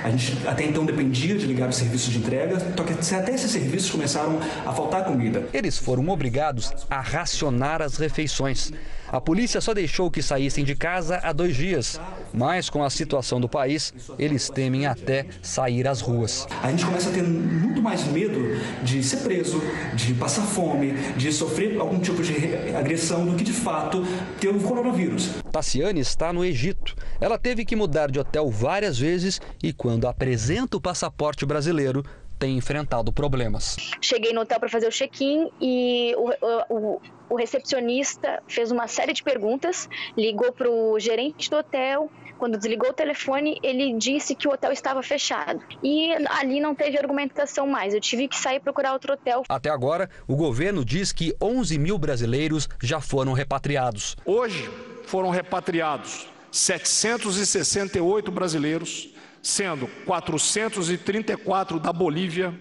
[0.05, 3.49] A gente até então dependia de ligar os serviços de entrega, só que até esses
[3.49, 5.49] serviços começaram a faltar comida.
[5.51, 8.71] Eles foram obrigados a racionar as refeições.
[9.07, 11.99] A polícia só deixou que saíssem de casa há dois dias,
[12.33, 16.47] mas com a situação do país, eles temem até sair às ruas.
[16.61, 19.61] A gente começa a ter muito mais medo de ser preso,
[19.93, 24.05] de passar fome, de sofrer algum tipo de agressão do que de fato
[24.39, 25.29] ter o coronavírus.
[25.51, 26.95] Tassiane está no Egito.
[27.21, 32.03] Ela teve que mudar de hotel várias vezes e quando apresenta o passaporte brasileiro,
[32.37, 33.77] tem enfrentado problemas.
[34.01, 36.31] Cheguei no hotel para fazer o check-in e o,
[36.69, 42.11] o, o, recepcionista fez uma série de perguntas, ligou para o gerente do hotel.
[42.37, 45.63] Quando desligou o telefone, ele disse que o hotel estava fechado.
[45.81, 47.93] E ali não teve argumentação mais.
[47.93, 49.43] Eu tive que sair procurar outro hotel.
[49.47, 54.17] Até agora, o governo diz que 11 mil brasileiros já foram repatriados.
[54.25, 54.69] Hoje
[55.05, 59.14] foram repatriados 768 brasileiros
[59.45, 62.51] sendo 434 da Bolívia,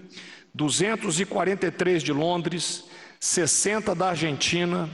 [0.55, 2.85] 243 de Londres,
[3.18, 4.90] 60 da Argentina,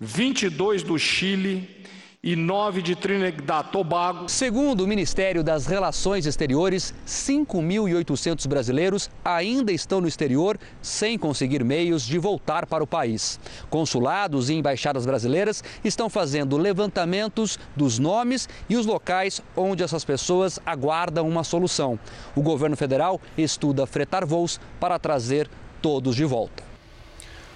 [0.00, 1.86] 22 do Chile
[2.22, 4.28] e 9 de Trinidad Tobago.
[4.28, 12.04] Segundo o Ministério das Relações Exteriores, 5.800 brasileiros ainda estão no exterior sem conseguir meios
[12.04, 13.40] de voltar para o país.
[13.70, 20.60] Consulados e embaixadas brasileiras estão fazendo levantamentos dos nomes e os locais onde essas pessoas
[20.66, 21.98] aguardam uma solução.
[22.36, 25.48] O governo federal estuda fretar voos para trazer
[25.80, 26.69] todos de volta.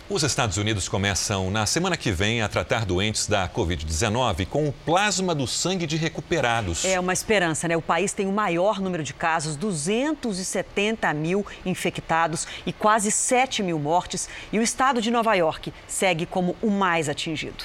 [0.08, 4.72] Os Estados Unidos começam na semana que vem a tratar doentes da Covid-19 com o
[4.72, 6.84] plasma do sangue de recuperados.
[6.84, 7.74] É uma esperança, né?
[7.74, 13.78] O país tem o maior número de casos, 270 mil infectados e quase 7 mil
[13.78, 14.28] mortes.
[14.52, 17.64] E o estado de Nova York segue como o mais atingido.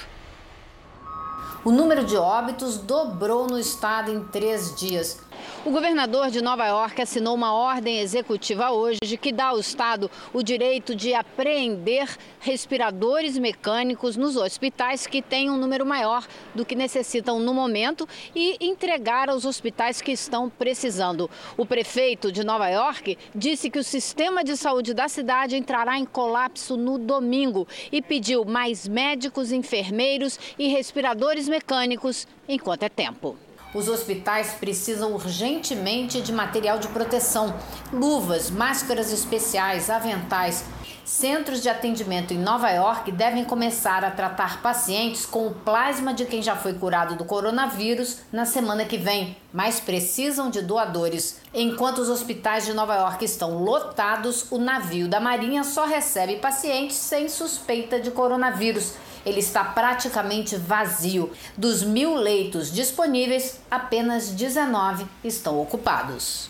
[1.65, 5.19] O número de óbitos dobrou no estado em três dias.
[5.65, 10.41] O governador de Nova York assinou uma ordem executiva hoje que dá ao Estado o
[10.41, 12.07] direito de apreender
[12.39, 16.25] respiradores mecânicos nos hospitais que têm um número maior
[16.55, 21.29] do que necessitam no momento e entregar aos hospitais que estão precisando.
[21.57, 26.05] O prefeito de Nova York disse que o sistema de saúde da cidade entrará em
[26.05, 33.48] colapso no domingo e pediu mais médicos, enfermeiros e respiradores mecânicos enquanto é tempo.
[33.73, 37.53] Os hospitais precisam urgentemente de material de proteção,
[37.93, 40.65] luvas, máscaras especiais, aventais.
[41.05, 46.25] Centros de atendimento em Nova York devem começar a tratar pacientes com o plasma de
[46.25, 51.39] quem já foi curado do coronavírus na semana que vem, mas precisam de doadores.
[51.53, 56.97] Enquanto os hospitais de Nova York estão lotados, o navio da Marinha só recebe pacientes
[56.97, 58.93] sem suspeita de coronavírus
[59.25, 61.31] ele está praticamente vazio.
[61.57, 66.49] Dos mil leitos disponíveis, apenas 19 estão ocupados.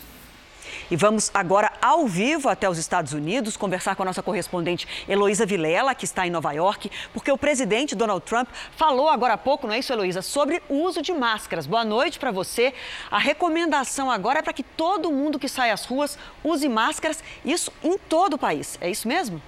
[0.92, 5.46] E vamos agora ao vivo até os Estados Unidos conversar com a nossa correspondente Heloísa
[5.46, 9.68] Vilela, que está em Nova York, porque o presidente Donald Trump falou agora há pouco,
[9.68, 11.68] não é isso, Heloísa, sobre o uso de máscaras.
[11.68, 12.74] Boa noite para você.
[13.12, 17.72] A recomendação agora é para que todo mundo que sai às ruas use máscaras, isso
[17.84, 18.78] em todo o país.
[18.82, 19.40] É isso mesmo?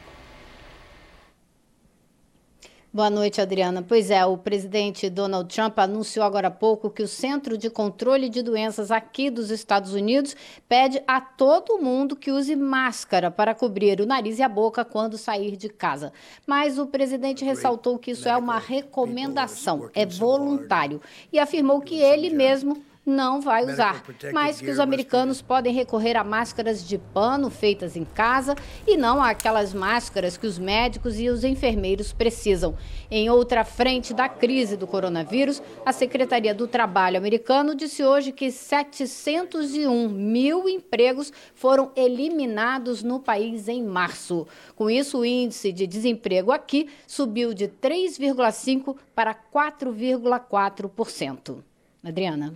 [2.93, 3.81] Boa noite, Adriana.
[3.81, 8.27] Pois é, o presidente Donald Trump anunciou agora há pouco que o Centro de Controle
[8.27, 10.35] de Doenças aqui dos Estados Unidos
[10.67, 15.17] pede a todo mundo que use máscara para cobrir o nariz e a boca quando
[15.17, 16.11] sair de casa.
[16.45, 21.01] Mas o presidente ressaltou que isso é uma recomendação, é voluntário,
[21.31, 26.23] e afirmou que ele mesmo não vai usar, mas que os americanos podem recorrer a
[26.23, 31.43] máscaras de pano feitas em casa e não aquelas máscaras que os médicos e os
[31.43, 32.77] enfermeiros precisam.
[33.09, 38.51] Em outra frente da crise do coronavírus, a Secretaria do Trabalho americano disse hoje que
[38.51, 44.47] 701 mil empregos foram eliminados no país em março.
[44.75, 51.63] Com isso, o índice de desemprego aqui subiu de 3,5% para 4,4%.
[52.03, 52.53] Adriana.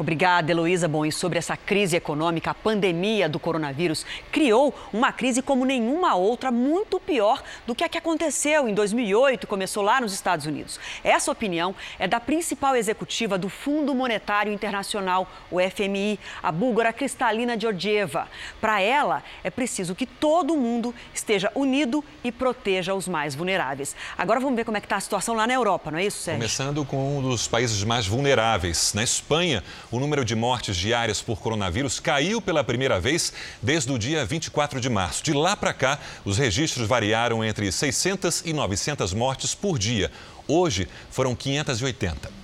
[0.00, 0.88] Obrigada, Heloísa.
[0.88, 6.14] Bom, e sobre essa crise econômica, a pandemia do coronavírus criou uma crise como nenhuma
[6.14, 10.80] outra, muito pior do que a que aconteceu em 2008, começou lá nos Estados Unidos.
[11.04, 17.60] Essa opinião é da principal executiva do Fundo Monetário Internacional, o FMI, a búlgara Cristalina
[17.60, 18.26] Georgieva.
[18.58, 23.94] Para ela, é preciso que todo mundo esteja unido e proteja os mais vulneráveis.
[24.16, 26.22] Agora vamos ver como é que está a situação lá na Europa, não é isso,
[26.22, 26.40] Sérgio?
[26.40, 28.94] Começando com um dos países mais vulneráveis.
[28.94, 33.98] Na Espanha, o número de mortes diárias por coronavírus caiu pela primeira vez desde o
[33.98, 35.22] dia 24 de março.
[35.22, 40.10] De lá para cá, os registros variaram entre 600 e 900 mortes por dia.
[40.46, 42.40] Hoje foram 580.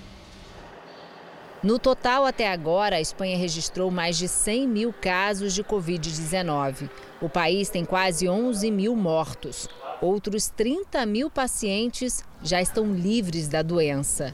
[1.62, 6.88] No total, até agora, a Espanha registrou mais de 100 mil casos de Covid-19.
[7.20, 9.68] O país tem quase 11 mil mortos.
[10.00, 14.32] Outros 30 mil pacientes já estão livres da doença.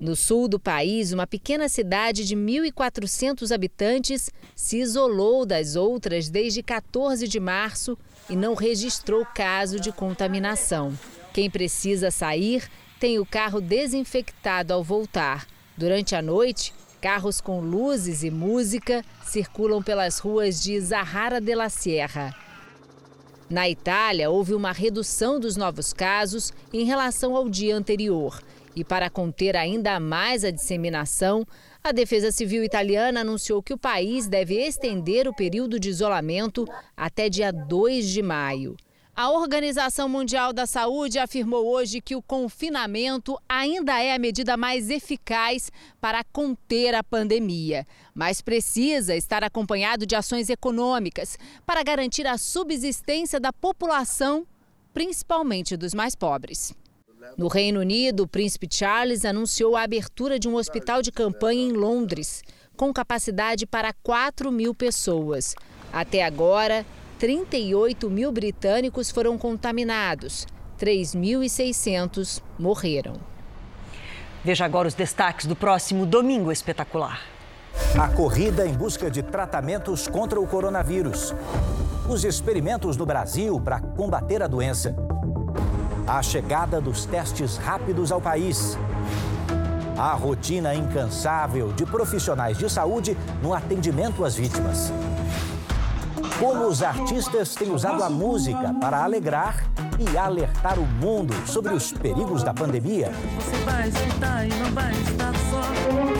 [0.00, 6.62] No sul do país, uma pequena cidade de 1.400 habitantes se isolou das outras desde
[6.62, 7.98] 14 de março
[8.30, 10.96] e não registrou caso de contaminação.
[11.32, 15.46] Quem precisa sair tem o carro desinfectado ao voltar.
[15.76, 21.68] Durante a noite, carros com luzes e música circulam pelas ruas de Zahara de la
[21.68, 22.34] Sierra.
[23.50, 28.42] Na Itália, houve uma redução dos novos casos em relação ao dia anterior.
[28.78, 31.44] E para conter ainda mais a disseminação,
[31.82, 36.64] a Defesa Civil italiana anunciou que o país deve estender o período de isolamento
[36.96, 38.76] até dia 2 de maio.
[39.16, 44.90] A Organização Mundial da Saúde afirmou hoje que o confinamento ainda é a medida mais
[44.90, 51.36] eficaz para conter a pandemia, mas precisa estar acompanhado de ações econômicas
[51.66, 54.46] para garantir a subsistência da população,
[54.94, 56.72] principalmente dos mais pobres.
[57.36, 61.72] No Reino Unido, o príncipe Charles anunciou a abertura de um hospital de campanha em
[61.72, 62.42] Londres,
[62.76, 65.54] com capacidade para 4 mil pessoas.
[65.92, 66.84] Até agora,
[67.18, 70.46] 38 mil britânicos foram contaminados,
[70.78, 73.14] 3.600 morreram.
[74.44, 77.20] Veja agora os destaques do próximo Domingo Espetacular.
[78.00, 81.34] A corrida em busca de tratamentos contra o coronavírus.
[82.08, 84.94] Os experimentos no Brasil para combater a doença.
[86.08, 88.78] A chegada dos testes rápidos ao país.
[89.96, 94.90] A rotina incansável de profissionais de saúde no atendimento às vítimas
[96.38, 99.64] como os artistas têm usado a música para alegrar
[99.98, 103.10] e alertar o mundo sobre os perigos da pandemia.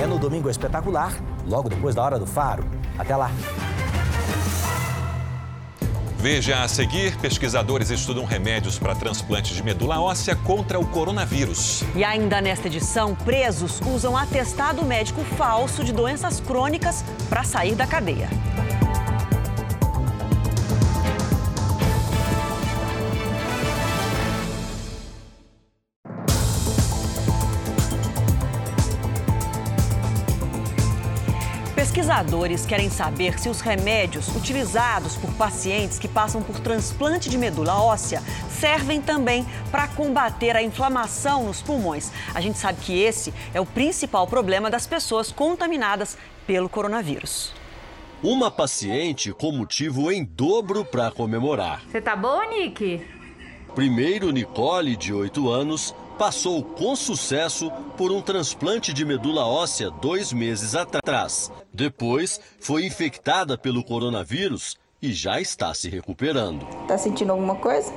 [0.03, 1.13] É no Domingo Espetacular,
[1.47, 2.65] logo depois da Hora do Faro.
[2.99, 3.31] Até lá.
[6.19, 11.85] Veja a seguir: pesquisadores estudam remédios para transplantes de medula óssea contra o coronavírus.
[11.95, 17.87] E ainda nesta edição, presos usam atestado médico falso de doenças crônicas para sair da
[17.87, 18.29] cadeia.
[32.09, 37.75] Pesquisadores querem saber se os remédios utilizados por pacientes que passam por transplante de medula
[37.83, 42.11] óssea servem também para combater a inflamação nos pulmões.
[42.35, 46.17] A gente sabe que esse é o principal problema das pessoas contaminadas
[46.47, 47.53] pelo coronavírus.
[48.23, 51.83] Uma paciente com motivo em dobro para comemorar.
[51.91, 53.07] Você tá boa, Nick?
[53.75, 60.33] Primeiro, Nicole, de 8 anos, passou com sucesso por um transplante de medula óssea dois
[60.33, 61.51] meses atrás.
[61.73, 66.67] Depois, foi infectada pelo coronavírus e já está se recuperando.
[66.89, 67.93] Tá sentindo alguma coisa?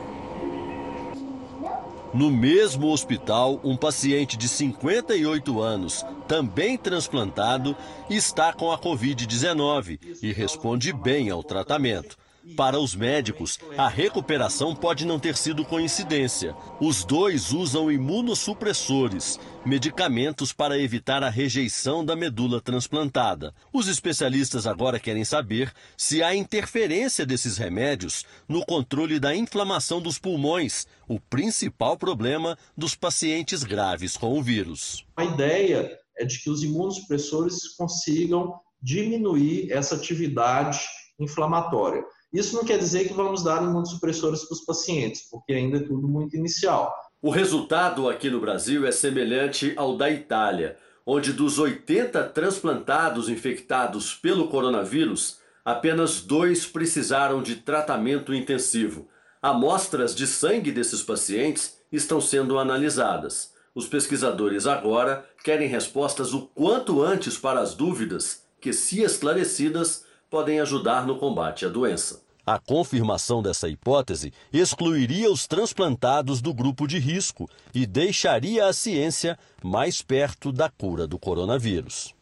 [2.13, 7.75] No mesmo hospital, um paciente de 58 anos, também transplantado,
[8.09, 12.17] está com a Covid-19 e responde bem ao tratamento.
[12.55, 16.55] Para os médicos, a recuperação pode não ter sido coincidência.
[16.79, 23.53] Os dois usam imunossupressores, medicamentos para evitar a rejeição da medula transplantada.
[23.71, 30.17] Os especialistas agora querem saber se há interferência desses remédios no controle da inflamação dos
[30.17, 35.05] pulmões, o principal problema dos pacientes graves com o vírus.
[35.15, 40.79] A ideia é de que os imunossupressores consigam diminuir essa atividade
[41.19, 42.03] inflamatória.
[42.33, 46.07] Isso não quer dizer que vamos dar imunossupressores para os pacientes, porque ainda é tudo
[46.07, 46.93] muito inicial.
[47.21, 54.13] O resultado aqui no Brasil é semelhante ao da Itália, onde dos 80 transplantados infectados
[54.13, 59.07] pelo coronavírus, apenas dois precisaram de tratamento intensivo.
[59.41, 63.51] Amostras de sangue desses pacientes estão sendo analisadas.
[63.73, 70.61] Os pesquisadores agora querem respostas o quanto antes para as dúvidas que, se esclarecidas, podem
[70.61, 72.21] ajudar no combate à doença.
[72.47, 79.37] A confirmação dessa hipótese excluiria os transplantados do grupo de risco e deixaria a ciência
[79.61, 82.15] mais perto da cura do coronavírus.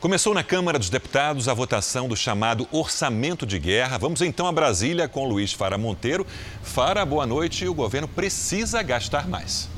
[0.00, 3.98] Começou na Câmara dos Deputados a votação do chamado Orçamento de Guerra.
[3.98, 6.26] Vamos então a Brasília com Luiz Fara Monteiro.
[6.62, 7.66] Fara, boa noite.
[7.66, 9.68] O governo precisa gastar mais.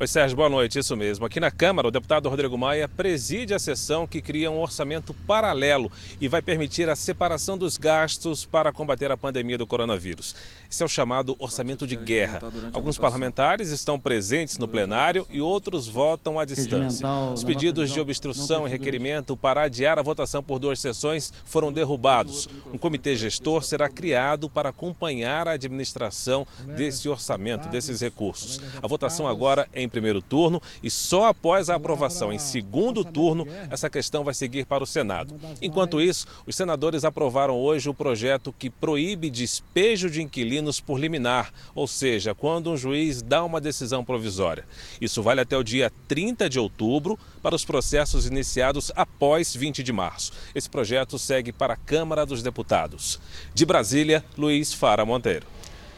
[0.00, 0.78] Oi, Sérgio, boa noite.
[0.78, 1.26] Isso mesmo.
[1.26, 5.90] Aqui na Câmara, o deputado Rodrigo Maia preside a sessão que cria um orçamento paralelo
[6.20, 10.36] e vai permitir a separação dos gastos para combater a pandemia do coronavírus.
[10.70, 12.40] Esse é o chamado orçamento de guerra.
[12.72, 17.06] Alguns parlamentares estão presentes no plenário e outros votam à distância.
[17.34, 22.48] Os pedidos de obstrução e requerimento para adiar a votação por duas sessões foram derrubados.
[22.72, 28.60] Um comitê gestor será criado para acompanhar a administração desse orçamento, desses recursos.
[28.80, 33.02] A votação agora é em em primeiro turno e só após a aprovação em segundo
[33.02, 35.34] turno essa questão vai seguir para o Senado.
[35.60, 41.52] Enquanto isso, os senadores aprovaram hoje o projeto que proíbe despejo de inquilinos por liminar,
[41.74, 44.64] ou seja, quando um juiz dá uma decisão provisória.
[45.00, 49.92] Isso vale até o dia 30 de outubro para os processos iniciados após 20 de
[49.92, 50.32] março.
[50.54, 53.18] Esse projeto segue para a Câmara dos Deputados.
[53.54, 55.46] De Brasília, Luiz Fara Monteiro.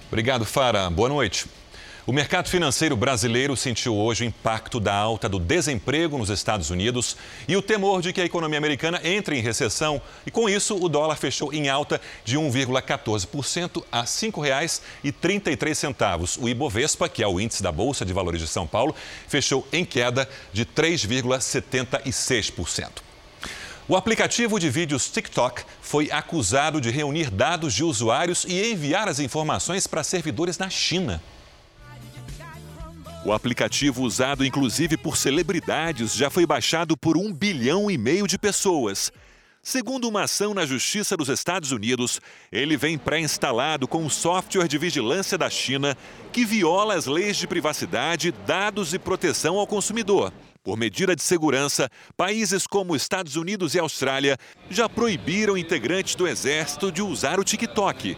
[0.08, 0.90] Obrigado, Fara.
[0.90, 1.46] Boa noite.
[2.10, 7.16] O mercado financeiro brasileiro sentiu hoje o impacto da alta do desemprego nos Estados Unidos
[7.46, 10.02] e o temor de que a economia americana entre em recessão.
[10.26, 16.42] E com isso, o dólar fechou em alta de 1,14% a R$ 5,33.
[16.42, 18.92] O Ibovespa, que é o índice da Bolsa de Valores de São Paulo,
[19.28, 22.88] fechou em queda de 3,76%.
[23.86, 29.20] O aplicativo de vídeos TikTok foi acusado de reunir dados de usuários e enviar as
[29.20, 31.22] informações para servidores na China.
[33.22, 38.38] O aplicativo, usado inclusive por celebridades, já foi baixado por um bilhão e meio de
[38.38, 39.12] pessoas.
[39.62, 42.18] Segundo uma ação na Justiça dos Estados Unidos,
[42.50, 45.94] ele vem pré-instalado com um software de vigilância da China
[46.32, 50.32] que viola as leis de privacidade, dados e proteção ao consumidor.
[50.64, 54.38] Por medida de segurança, países como Estados Unidos e Austrália
[54.70, 58.16] já proibiram integrantes do Exército de usar o TikTok.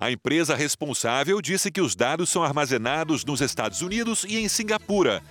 [0.00, 5.22] A empresa responsável disse que os dados são armazenados nos Estados Unidos e em Singapura,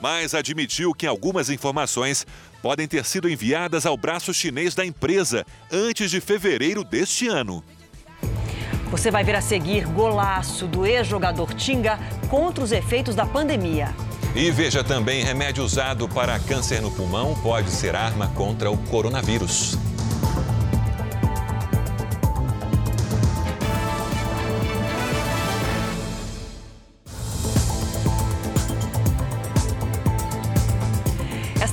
[0.00, 2.24] mas admitiu que algumas informações
[2.62, 7.64] podem ter sido enviadas ao braço chinês da empresa antes de fevereiro deste ano.
[8.92, 11.98] Você vai ver a seguir golaço do ex-jogador Tinga
[12.30, 13.92] contra os efeitos da pandemia.
[14.36, 19.76] E veja também: remédio usado para câncer no pulmão pode ser arma contra o coronavírus.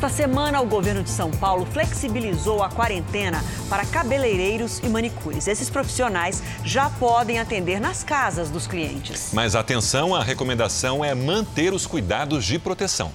[0.09, 5.47] Semana, o governo de São Paulo flexibilizou a quarentena para cabeleireiros e manicures.
[5.47, 9.31] Esses profissionais já podem atender nas casas dos clientes.
[9.33, 13.13] Mas atenção, a recomendação é manter os cuidados de proteção.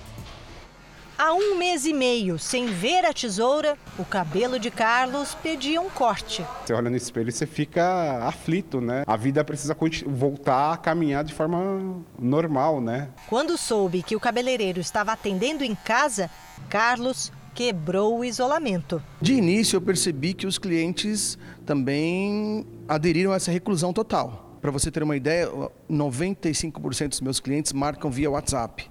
[1.16, 5.88] Há um mês e meio, sem ver a tesoura, o cabelo de Carlos pedia um
[5.88, 6.44] corte.
[6.66, 9.04] Você olha no espelho e você fica aflito, né?
[9.06, 9.76] A vida precisa
[10.06, 13.10] voltar a caminhar de forma normal, né?
[13.28, 16.28] Quando soube que o cabeleireiro estava atendendo em casa,
[16.74, 19.00] Carlos quebrou o isolamento.
[19.20, 24.58] De início, eu percebi que os clientes também aderiram a essa reclusão total.
[24.60, 25.48] Para você ter uma ideia,
[25.88, 28.90] 95% dos meus clientes marcam via WhatsApp.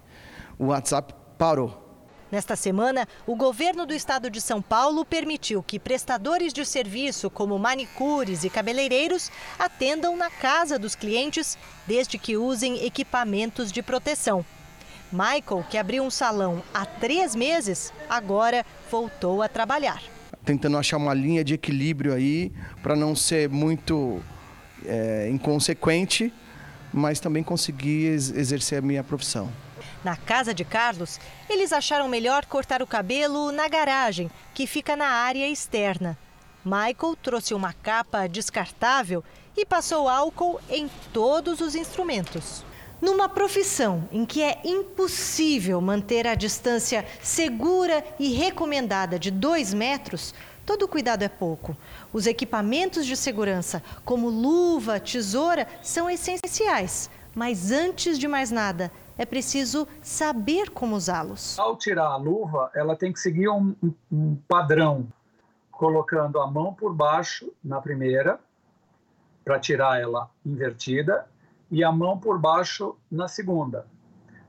[0.58, 1.78] O WhatsApp parou.
[2.32, 7.60] Nesta semana, o governo do estado de São Paulo permitiu que prestadores de serviço, como
[7.60, 9.30] manicures e cabeleireiros,
[9.60, 14.46] atendam na casa dos clientes, desde que usem equipamentos de proteção.
[15.14, 20.01] Michael, que abriu um salão há três meses, agora voltou a trabalhar.
[20.43, 22.51] Tentando achar uma linha de equilíbrio aí
[22.82, 24.22] para não ser muito
[24.84, 26.34] é, inconsequente,
[26.91, 29.51] mas também conseguir exercer a minha profissão.
[30.03, 35.07] Na casa de Carlos, eles acharam melhor cortar o cabelo na garagem, que fica na
[35.07, 36.18] área externa.
[36.66, 39.24] Michael trouxe uma capa descartável
[39.55, 42.66] e passou álcool em todos os instrumentos.
[43.04, 50.34] Numa profissão em que é impossível manter a distância segura e recomendada de dois metros,
[50.66, 51.76] todo cuidado é pouco.
[52.14, 57.10] Os equipamentos de segurança, como luva, tesoura, são essenciais.
[57.36, 61.60] Mas antes de mais nada, é preciso saber como usá-los.
[61.60, 63.76] Ao tirar a luva, ela tem que seguir um,
[64.10, 65.06] um, padrão,
[65.70, 68.39] colocando a mão por baixo na primeira,
[69.43, 71.28] para tirar ela invertida,
[71.74, 73.88] e a mão por baixo na segunda.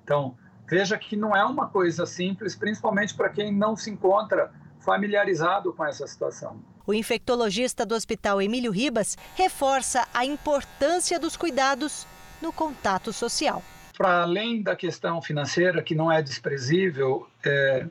[0.04, 0.36] Então,
[0.68, 5.84] veja que não é uma coisa simples, principalmente para quem não se encontra familiarizado com
[5.84, 6.60] essa situação.
[6.86, 12.06] O infectologista do Hospital Emílio Ribas reforça a importância dos cuidados
[12.42, 13.62] no contato social
[13.96, 17.86] para além da questão financeira, que não é desprezível, é,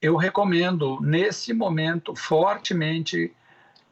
[0.00, 3.34] eu recomendo, nesse momento, fortemente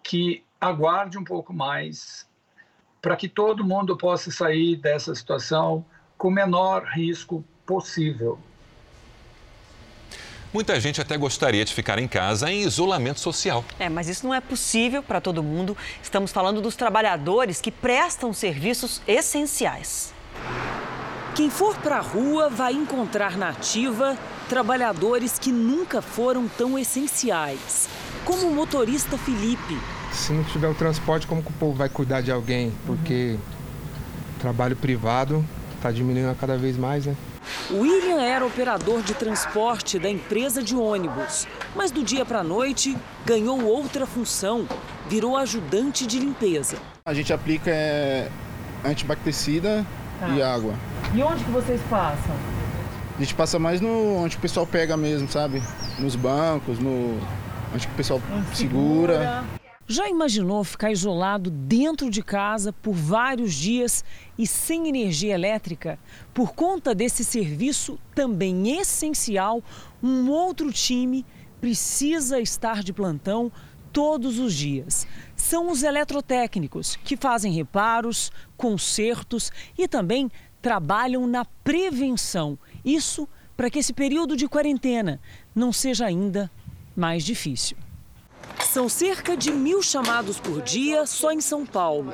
[0.03, 2.29] que aguarde um pouco mais,
[3.01, 5.85] para que todo mundo possa sair dessa situação
[6.17, 8.39] com o menor risco possível.
[10.53, 13.65] Muita gente até gostaria de ficar em casa em isolamento social.
[13.79, 15.77] É, mas isso não é possível para todo mundo.
[16.03, 20.13] Estamos falando dos trabalhadores que prestam serviços essenciais.
[21.37, 27.89] Quem for para a rua vai encontrar na ativa trabalhadores que nunca foram tão essenciais,
[28.25, 29.79] como o motorista Felipe.
[30.13, 32.73] Se não tiver o transporte, como que o povo vai cuidar de alguém?
[32.87, 33.37] Porque
[34.41, 35.45] trabalho privado
[35.77, 37.17] está diminuindo cada vez mais, né?
[37.71, 42.97] William era operador de transporte da empresa de ônibus, mas do dia para a noite
[43.25, 44.67] ganhou outra função,
[45.09, 46.77] virou ajudante de limpeza.
[47.05, 48.29] A gente aplica é,
[48.85, 49.87] antibactericida
[50.19, 50.29] tá.
[50.29, 50.75] e água.
[51.15, 52.35] E onde que vocês passam?
[53.17, 55.63] A gente passa mais no onde o pessoal pega mesmo, sabe?
[55.99, 57.19] Nos bancos, no
[57.75, 58.21] onde o pessoal
[58.53, 59.15] segura.
[59.15, 59.60] segura.
[59.93, 64.05] Já imaginou ficar isolado dentro de casa por vários dias
[64.39, 65.99] e sem energia elétrica?
[66.33, 69.61] Por conta desse serviço também essencial,
[70.01, 71.27] um outro time
[71.61, 73.51] precisa estar de plantão
[73.93, 75.09] todos os dias.
[75.35, 80.31] São os eletrotécnicos que fazem reparos, consertos e também
[80.63, 82.57] trabalham na prevenção.
[82.85, 85.21] Isso para que esse período de quarentena
[85.53, 86.49] não seja ainda
[86.95, 87.77] mais difícil.
[88.63, 92.13] São cerca de mil chamados por dia só em São Paulo.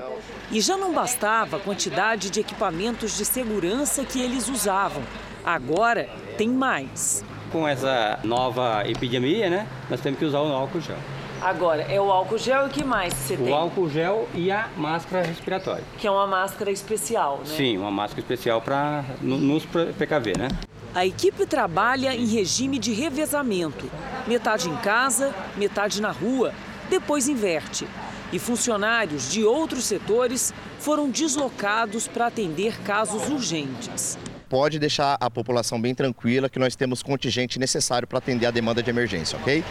[0.51, 5.03] E já não bastava a quantidade de equipamentos de segurança que eles usavam.
[5.45, 7.25] Agora tem mais.
[7.53, 10.97] Com essa nova epidemia, né, nós temos que usar o álcool gel.
[11.43, 13.53] Agora, é o álcool gel e o que mais você o tem?
[13.53, 15.85] O álcool gel e a máscara respiratória.
[15.99, 17.55] Que é uma máscara especial, né?
[17.57, 20.49] Sim, uma máscara especial para nos PKV, né?
[20.97, 23.85] A equipe trabalha em regime de revezamento.
[24.27, 26.55] Metade em casa, metade na rua.
[26.89, 27.87] Depois inverte.
[28.33, 34.17] E funcionários de outros setores foram deslocados para atender casos urgentes
[34.49, 38.83] pode deixar a população bem tranquila que nós temos contingente necessário para atender a demanda
[38.83, 39.65] de emergência, ok?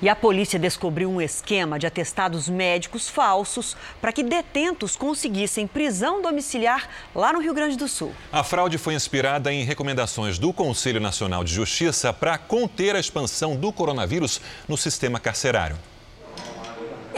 [0.00, 6.22] E a polícia descobriu um esquema de atestados médicos falsos para que detentos conseguissem prisão
[6.22, 8.14] domiciliar lá no Rio Grande do Sul.
[8.30, 13.56] A fraude foi inspirada em recomendações do Conselho Nacional de Justiça para conter a expansão
[13.56, 15.76] do coronavírus no sistema carcerário.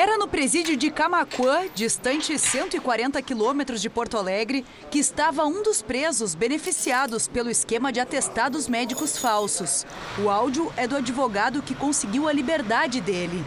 [0.01, 5.82] Era no presídio de Camacuã, distante 140 quilômetros de Porto Alegre, que estava um dos
[5.82, 9.84] presos beneficiados pelo esquema de atestados médicos falsos.
[10.18, 13.44] O áudio é do advogado que conseguiu a liberdade dele.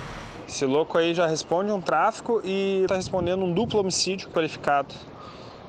[0.48, 4.94] Esse louco aí já responde um tráfico e está respondendo um duplo homicídio qualificado.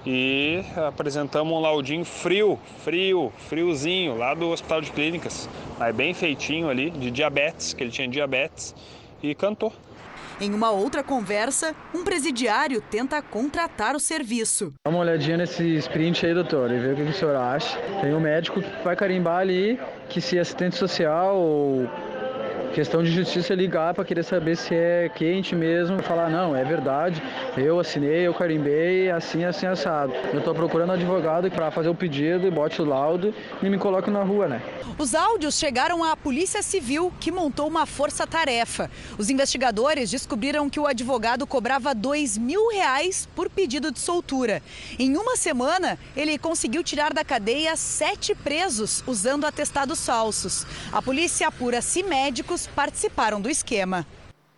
[0.04, 6.68] E apresentamos um laudinho frio, frio, friozinho, lá do Hospital de Clínicas, mas bem feitinho
[6.68, 8.74] ali, de diabetes, que ele tinha diabetes,
[9.22, 9.72] e cantou.
[10.40, 14.72] Em uma outra conversa, um presidiário tenta contratar o serviço.
[14.84, 17.78] Dá uma olhadinha nesse sprint aí, doutor, e vê o que o senhor acha.
[18.00, 19.78] Tem um médico que vai carimbar ali
[20.08, 21.88] que se assistente social ou
[22.74, 27.22] questão de justiça ligar para querer saber se é quente mesmo, falar não, é verdade,
[27.56, 30.12] eu assinei, eu carimbei, assim, assim, assado.
[30.32, 34.10] Eu estou procurando advogado para fazer o pedido e bote o laudo e me coloque
[34.10, 34.60] na rua, né?
[34.98, 38.90] Os áudios chegaram à Polícia Civil, que montou uma força-tarefa.
[39.16, 44.60] Os investigadores descobriram que o advogado cobrava dois mil reais por pedido de soltura.
[44.98, 50.66] Em uma semana, ele conseguiu tirar da cadeia sete presos usando atestados falsos.
[50.92, 54.06] A polícia apura se médicos participaram do esquema.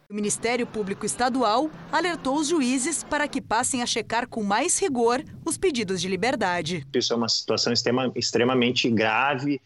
[0.09, 5.25] O Ministério Público Estadual alertou os juízes para que passem a checar com mais rigor
[5.45, 6.87] os pedidos de liberdade.
[6.95, 9.57] Isso é uma situação extrema, extremamente grave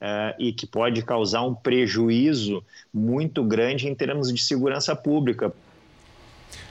[0.00, 5.52] uh, e que pode causar um prejuízo muito grande em termos de segurança pública.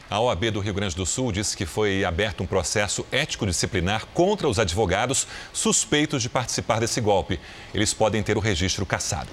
[0.10, 4.50] A OAB do Rio Grande do Sul disse que foi aberto um processo ético-disciplinar contra
[4.50, 7.40] os advogados suspeitos de participar desse golpe.
[7.76, 9.30] Eles podem ter o registro cassado.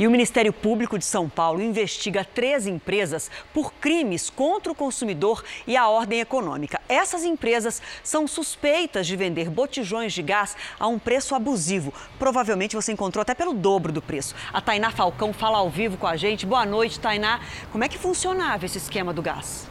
[0.00, 5.44] E o Ministério Público de São Paulo investiga três empresas por crimes contra o consumidor
[5.66, 6.80] e a ordem econômica.
[6.88, 11.92] Essas empresas são suspeitas de vender botijões de gás a um preço abusivo.
[12.18, 14.34] Provavelmente você encontrou até pelo dobro do preço.
[14.50, 16.46] A Tainá Falcão fala ao vivo com a gente.
[16.46, 17.38] Boa noite, Tainá.
[17.70, 19.68] Como é que funcionava esse esquema do gás?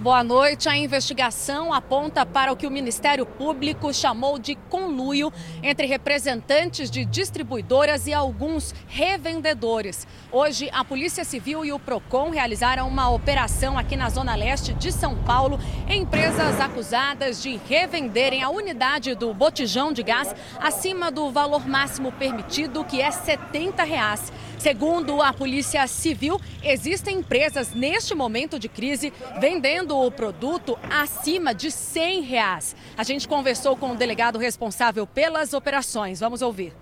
[0.00, 0.66] Boa noite.
[0.66, 5.30] A investigação aponta para o que o Ministério Público chamou de conluio
[5.62, 10.06] entre representantes de distribuidoras e alguns revendedores.
[10.32, 14.90] Hoje, a Polícia Civil e o Procon realizaram uma operação aqui na Zona Leste de
[14.90, 21.30] São Paulo em empresas acusadas de revenderem a unidade do botijão de gás acima do
[21.30, 24.32] valor máximo permitido, que é 70 reais.
[24.60, 31.70] Segundo a Polícia Civil, existem empresas neste momento de crise vendendo o produto acima de
[31.70, 32.76] 100 reais.
[32.94, 36.20] A gente conversou com o delegado responsável pelas operações.
[36.20, 36.74] Vamos ouvir.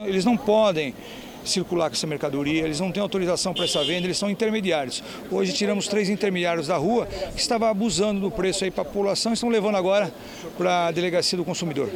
[0.00, 0.94] Eles não podem
[1.44, 5.04] circular com essa mercadoria, eles não têm autorização para essa venda, eles são intermediários.
[5.30, 9.32] Hoje tiramos três intermediários da rua que estavam abusando do preço aí para a população
[9.32, 10.10] e estão levando agora
[10.56, 11.90] para a delegacia do consumidor.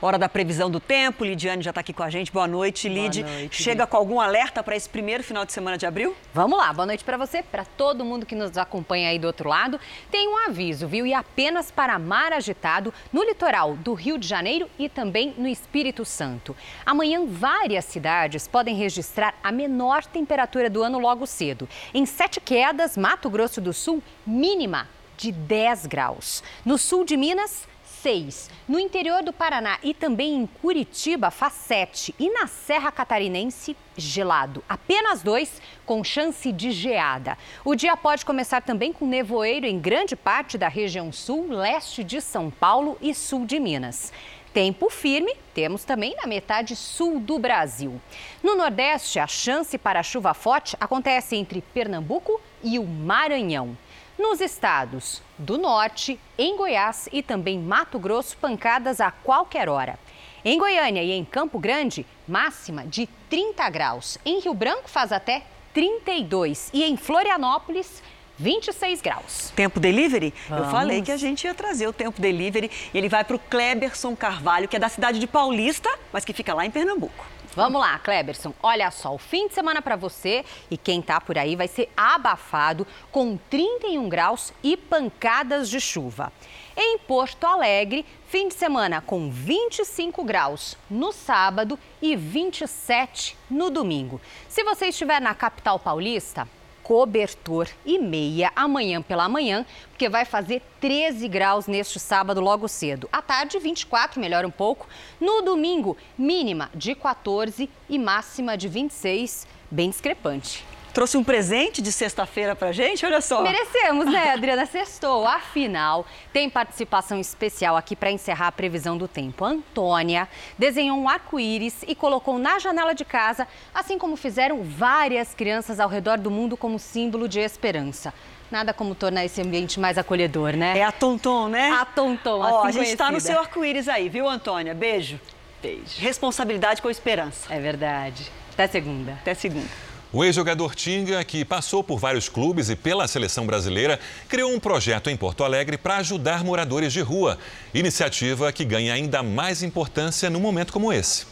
[0.00, 1.24] Hora da previsão do tempo.
[1.24, 2.32] Lidiane já está aqui com a gente.
[2.32, 3.24] Boa noite, Lid.
[3.50, 6.16] Chega com algum alerta para esse primeiro final de semana de abril?
[6.34, 6.72] Vamos lá.
[6.72, 9.78] Boa noite para você, para todo mundo que nos acompanha aí do outro lado.
[10.10, 11.06] Tem um aviso, viu?
[11.06, 16.04] E apenas para mar agitado no litoral do Rio de Janeiro e também no Espírito
[16.04, 16.56] Santo.
[16.84, 21.68] Amanhã, várias cidades podem registrar a menor temperatura do ano logo cedo.
[21.94, 26.42] Em Sete Quedas, Mato Grosso do Sul, mínima de 10 graus.
[26.64, 27.68] No sul de Minas,
[28.02, 28.50] 6.
[28.68, 32.12] No interior do Paraná e também em Curitiba faz 7.
[32.18, 34.62] E na Serra Catarinense, gelado.
[34.68, 37.38] Apenas 2, com chance de geada.
[37.64, 42.20] O dia pode começar também com nevoeiro em grande parte da região sul, leste de
[42.20, 44.12] São Paulo e sul de Minas.
[44.52, 48.00] Tempo firme temos também na metade sul do Brasil.
[48.42, 53.76] No Nordeste, a chance para chuva forte acontece entre Pernambuco e o Maranhão.
[54.18, 59.98] Nos estados do norte, em Goiás e também Mato Grosso, pancadas a qualquer hora.
[60.44, 64.18] Em Goiânia e em Campo Grande, máxima de 30 graus.
[64.24, 68.02] Em Rio Branco faz até 32 e em Florianópolis
[68.38, 69.52] 26 graus.
[69.56, 70.34] Tempo delivery?
[70.48, 70.66] Vamos.
[70.66, 73.38] Eu falei que a gente ia trazer o tempo delivery e ele vai para o
[73.38, 77.24] Kleberson Carvalho, que é da cidade de Paulista, mas que fica lá em Pernambuco.
[77.54, 78.54] Vamos lá, Kleberson.
[78.62, 81.90] Olha só, o fim de semana para você e quem tá por aí vai ser
[81.94, 86.32] abafado com 31 graus e pancadas de chuva.
[86.74, 94.18] Em Porto Alegre, fim de semana com 25 graus no sábado e 27 no domingo.
[94.48, 96.48] Se você estiver na capital paulista,
[96.82, 103.08] cobertor e meia amanhã pela manhã, porque vai fazer 13 graus neste sábado logo cedo.
[103.12, 104.86] À tarde, 24, melhora um pouco.
[105.20, 110.71] No domingo, mínima de 14 e máxima de 26, bem discrepante.
[110.92, 113.42] Trouxe um presente de sexta-feira pra gente, olha só.
[113.42, 114.66] Merecemos, né, Adriana?
[114.66, 115.26] Sextou.
[115.26, 119.44] Afinal, tem participação especial aqui para encerrar a previsão do tempo.
[119.44, 120.28] A Antônia
[120.58, 125.88] desenhou um arco-íris e colocou na janela de casa, assim como fizeram várias crianças ao
[125.88, 128.12] redor do mundo como símbolo de esperança.
[128.50, 130.76] Nada como tornar esse ambiente mais acolhedor, né?
[130.76, 131.70] É a Tonton, né?
[131.70, 134.74] A Tonton, Ó, assim a gente tá no seu arco-íris aí, viu, Antônia?
[134.74, 135.18] Beijo.
[135.62, 135.98] Beijo.
[135.98, 137.46] Responsabilidade com esperança.
[137.52, 138.30] É verdade.
[138.52, 139.12] Até segunda.
[139.12, 139.91] Até segunda.
[140.14, 143.98] O ex-jogador Tinga, que passou por vários clubes e pela seleção brasileira,
[144.28, 147.38] criou um projeto em Porto Alegre para ajudar moradores de rua.
[147.72, 151.24] Iniciativa que ganha ainda mais importância num momento como esse.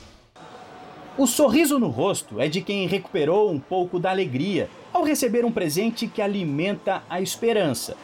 [1.19, 5.53] O sorriso no rosto é de quem recuperou um pouco da alegria ao receber um
[5.53, 7.99] presente que alimenta a esperança.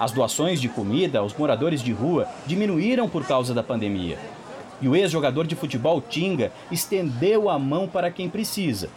[0.00, 4.18] As doações de comida aos moradores de rua diminuíram por causa da pandemia.
[4.80, 8.88] E o ex-jogador de futebol Tinga estendeu a mão para quem precisa.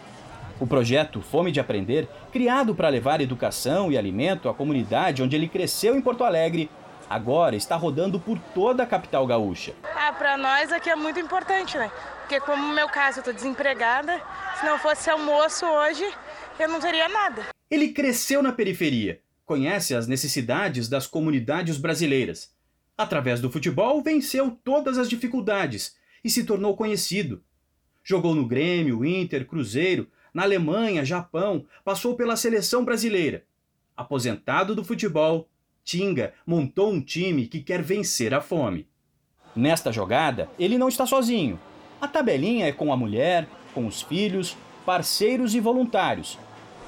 [0.62, 5.48] O projeto Fome de Aprender, criado para levar educação e alimento à comunidade onde ele
[5.48, 6.70] cresceu em Porto Alegre,
[7.10, 9.74] agora está rodando por toda a capital gaúcha.
[9.82, 11.90] Ah, para nós aqui é muito importante, né?
[12.20, 14.22] Porque como no meu caso eu tô desempregada,
[14.60, 16.08] se não fosse almoço hoje,
[16.60, 17.48] eu não teria nada.
[17.68, 22.54] Ele cresceu na periferia, conhece as necessidades das comunidades brasileiras.
[22.96, 27.42] Através do futebol, venceu todas as dificuldades e se tornou conhecido.
[28.04, 33.44] Jogou no Grêmio, Inter, Cruzeiro, na Alemanha, Japão, passou pela seleção brasileira.
[33.96, 35.48] Aposentado do futebol,
[35.84, 38.86] Tinga montou um time que quer vencer a fome.
[39.54, 41.58] Nesta jogada, ele não está sozinho.
[42.00, 44.56] A tabelinha é com a mulher, com os filhos,
[44.86, 46.38] parceiros e voluntários.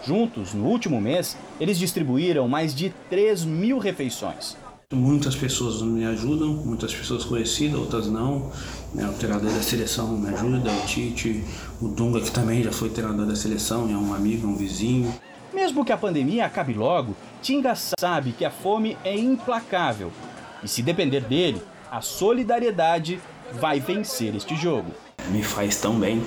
[0.05, 4.57] Juntos, no último mês, eles distribuíram mais de 3 mil refeições.
[4.93, 8.51] Muitas pessoas me ajudam, muitas pessoas conhecidas, outras não.
[8.95, 11.43] Né, O treinador da seleção me ajuda, o Tite,
[11.81, 15.13] o Dunga, que também já foi treinador da seleção, é um amigo, um vizinho.
[15.53, 20.13] Mesmo que a pandemia acabe logo, Tinga sabe que a fome é implacável.
[20.63, 21.61] E se depender dele,
[21.91, 23.21] a solidariedade
[23.53, 24.91] vai vencer este jogo.
[25.31, 26.23] Me faz tão bem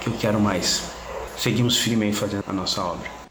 [0.00, 0.82] que eu quero mais.
[1.36, 3.25] Seguimos firme aí fazendo a nossa obra.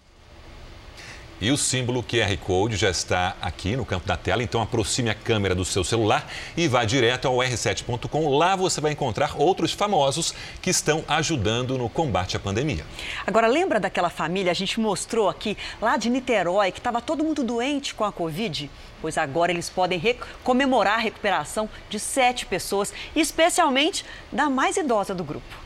[1.41, 5.13] E o símbolo QR Code já está aqui no campo da tela, então aproxime a
[5.13, 8.37] câmera do seu celular e vá direto ao r7.com.
[8.37, 12.85] Lá você vai encontrar outros famosos que estão ajudando no combate à pandemia.
[13.27, 17.43] Agora, lembra daquela família, a gente mostrou aqui, lá de Niterói, que estava todo mundo
[17.43, 18.71] doente com a Covid?
[19.01, 20.01] Pois agora eles podem
[20.41, 25.64] comemorar a recuperação de sete pessoas, especialmente da mais idosa do grupo.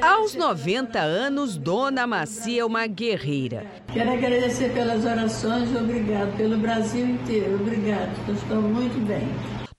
[0.00, 3.66] Aos 90 anos, Dona Macia é uma guerreira.
[3.92, 6.36] Quero agradecer pelas orações, obrigado.
[6.36, 8.10] Pelo Brasil inteiro, obrigado.
[8.26, 9.28] Eu estou muito bem.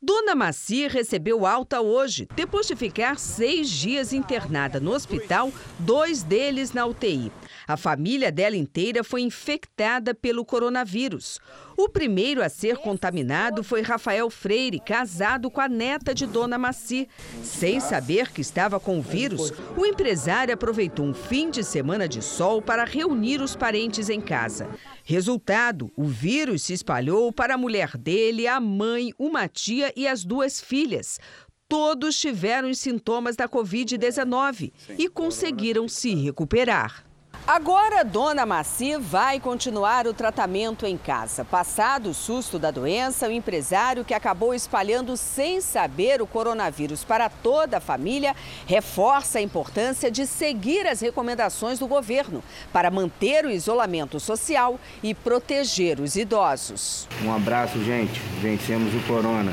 [0.01, 6.73] Dona Macia recebeu alta hoje, depois de ficar seis dias internada no hospital, dois deles
[6.73, 7.31] na UTI.
[7.67, 11.39] A família dela inteira foi infectada pelo coronavírus.
[11.77, 17.07] O primeiro a ser contaminado foi Rafael Freire, casado com a neta de Dona Maci.
[17.43, 22.21] Sem saber que estava com o vírus, o empresário aproveitou um fim de semana de
[22.21, 24.69] sol para reunir os parentes em casa.
[25.03, 30.23] Resultado: o vírus se espalhou para a mulher dele, a mãe, uma tia e as
[30.23, 31.19] duas filhas.
[31.67, 37.12] Todos tiveram os sintomas da Covid-19 e conseguiram se recuperar.
[37.45, 41.43] Agora, Dona Maci vai continuar o tratamento em casa.
[41.43, 47.27] Passado o susto da doença, o empresário que acabou espalhando sem saber o coronavírus para
[47.27, 48.33] toda a família
[48.65, 52.41] reforça a importância de seguir as recomendações do governo
[52.71, 57.09] para manter o isolamento social e proteger os idosos.
[57.25, 58.21] Um abraço, gente.
[58.41, 59.51] Vencemos o corona.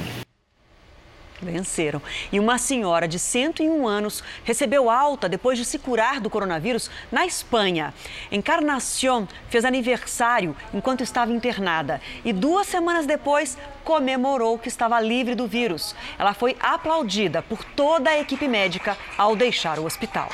[1.43, 2.03] Venceram.
[2.31, 7.25] E uma senhora de 101 anos recebeu alta depois de se curar do coronavírus na
[7.27, 7.95] Espanha.
[8.31, 15.47] Encarnación fez aniversário enquanto estava internada e duas semanas depois comemorou que estava livre do
[15.47, 15.95] vírus.
[16.19, 20.29] Ela foi aplaudida por toda a equipe médica ao deixar o hospital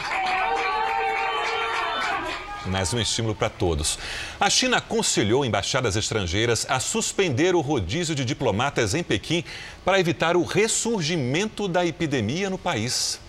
[2.66, 3.98] mais um estímulo para todos.
[4.38, 9.44] A China aconselhou embaixadas estrangeiras a suspender o rodízio de diplomatas em Pequim
[9.84, 13.20] para evitar o ressurgimento da epidemia no país.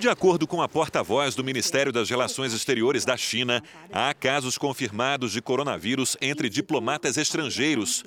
[0.00, 5.30] De acordo com a porta-voz do Ministério das Relações Exteriores da China, há casos confirmados
[5.30, 8.02] de coronavírus entre diplomatas estrangeiros.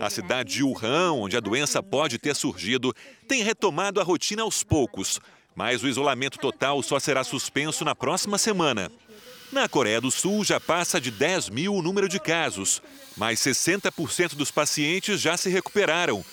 [0.00, 2.92] A cidade de Wuhan, onde a doença pode ter surgido,
[3.28, 5.20] tem retomado a rotina aos poucos,
[5.54, 8.90] mas o isolamento total só será suspenso na próxima semana.
[9.52, 12.80] Na Coreia do Sul, já passa de 10 mil o número de casos,
[13.16, 16.24] mas 60% dos pacientes já se recuperaram.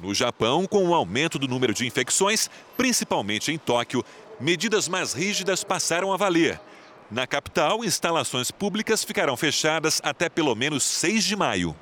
[0.00, 4.04] No Japão, com o aumento do número de infecções, principalmente em Tóquio,
[4.40, 6.60] medidas mais rígidas passaram a valer.
[7.08, 11.74] Na capital, instalações públicas ficarão fechadas até pelo menos 6 de maio.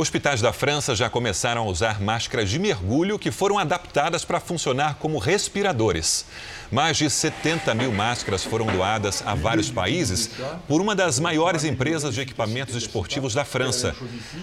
[0.00, 4.94] Hospitais da França já começaram a usar máscaras de mergulho que foram adaptadas para funcionar
[4.94, 6.24] como respiradores.
[6.72, 10.30] Mais de 70 mil máscaras foram doadas a vários países
[10.66, 13.94] por uma das maiores empresas de equipamentos esportivos da França.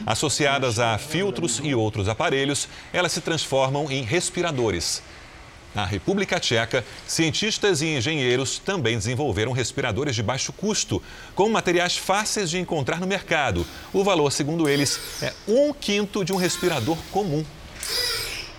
[0.06, 5.02] Associadas a filtros e outros aparelhos, elas se transformam em respiradores.
[5.76, 11.02] Na República Tcheca, cientistas e engenheiros também desenvolveram respiradores de baixo custo,
[11.36, 13.66] com materiais fáceis de encontrar no mercado.
[13.94, 17.46] O valor, segundo eles, é um quinto de um respirador comum.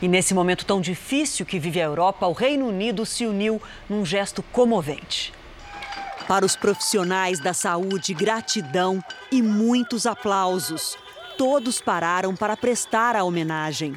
[0.01, 4.05] E nesse momento tão difícil que vive a Europa, o Reino Unido se uniu num
[4.05, 5.33] gesto comovente.
[6.29, 9.03] Para os profissionais da saúde, gratidão
[9.33, 10.97] e muitos aplausos.
[11.37, 13.97] Todos pararam para prestar a homenagem.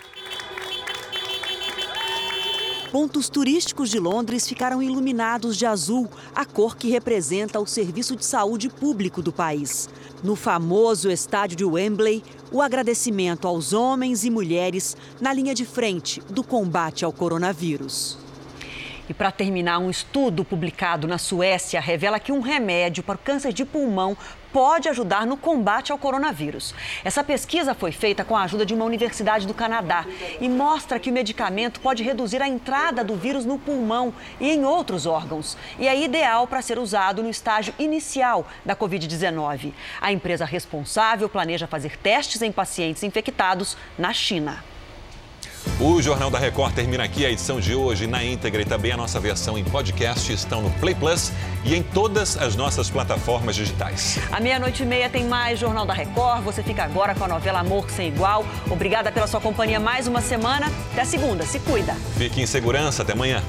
[2.91, 8.25] Pontos turísticos de Londres ficaram iluminados de azul, a cor que representa o serviço de
[8.25, 9.87] saúde público do país.
[10.21, 12.21] No famoso estádio de Wembley,
[12.51, 18.17] o agradecimento aos homens e mulheres na linha de frente do combate ao coronavírus.
[19.07, 23.53] E para terminar, um estudo publicado na Suécia revela que um remédio para o câncer
[23.53, 24.17] de pulmão
[24.51, 26.73] pode ajudar no combate ao coronavírus.
[27.03, 30.05] Essa pesquisa foi feita com a ajuda de uma universidade do Canadá
[30.39, 34.65] e mostra que o medicamento pode reduzir a entrada do vírus no pulmão e em
[34.65, 35.57] outros órgãos.
[35.79, 39.73] E é ideal para ser usado no estágio inicial da Covid-19.
[39.99, 44.70] A empresa responsável planeja fazer testes em pacientes infectados na China.
[45.79, 47.25] O Jornal da Record termina aqui.
[47.25, 50.69] A edição de hoje na íntegra e também a nossa versão em podcast estão no
[50.79, 51.31] Play Plus
[51.63, 54.19] e em todas as nossas plataformas digitais.
[54.31, 56.43] À meia-noite e meia tem mais Jornal da Record.
[56.43, 58.45] Você fica agora com a novela Amor Sem Igual.
[58.69, 60.71] Obrigada pela sua companhia mais uma semana.
[60.91, 61.45] Até segunda.
[61.45, 61.93] Se cuida.
[62.17, 63.01] Fique em segurança.
[63.01, 63.41] Até amanhã.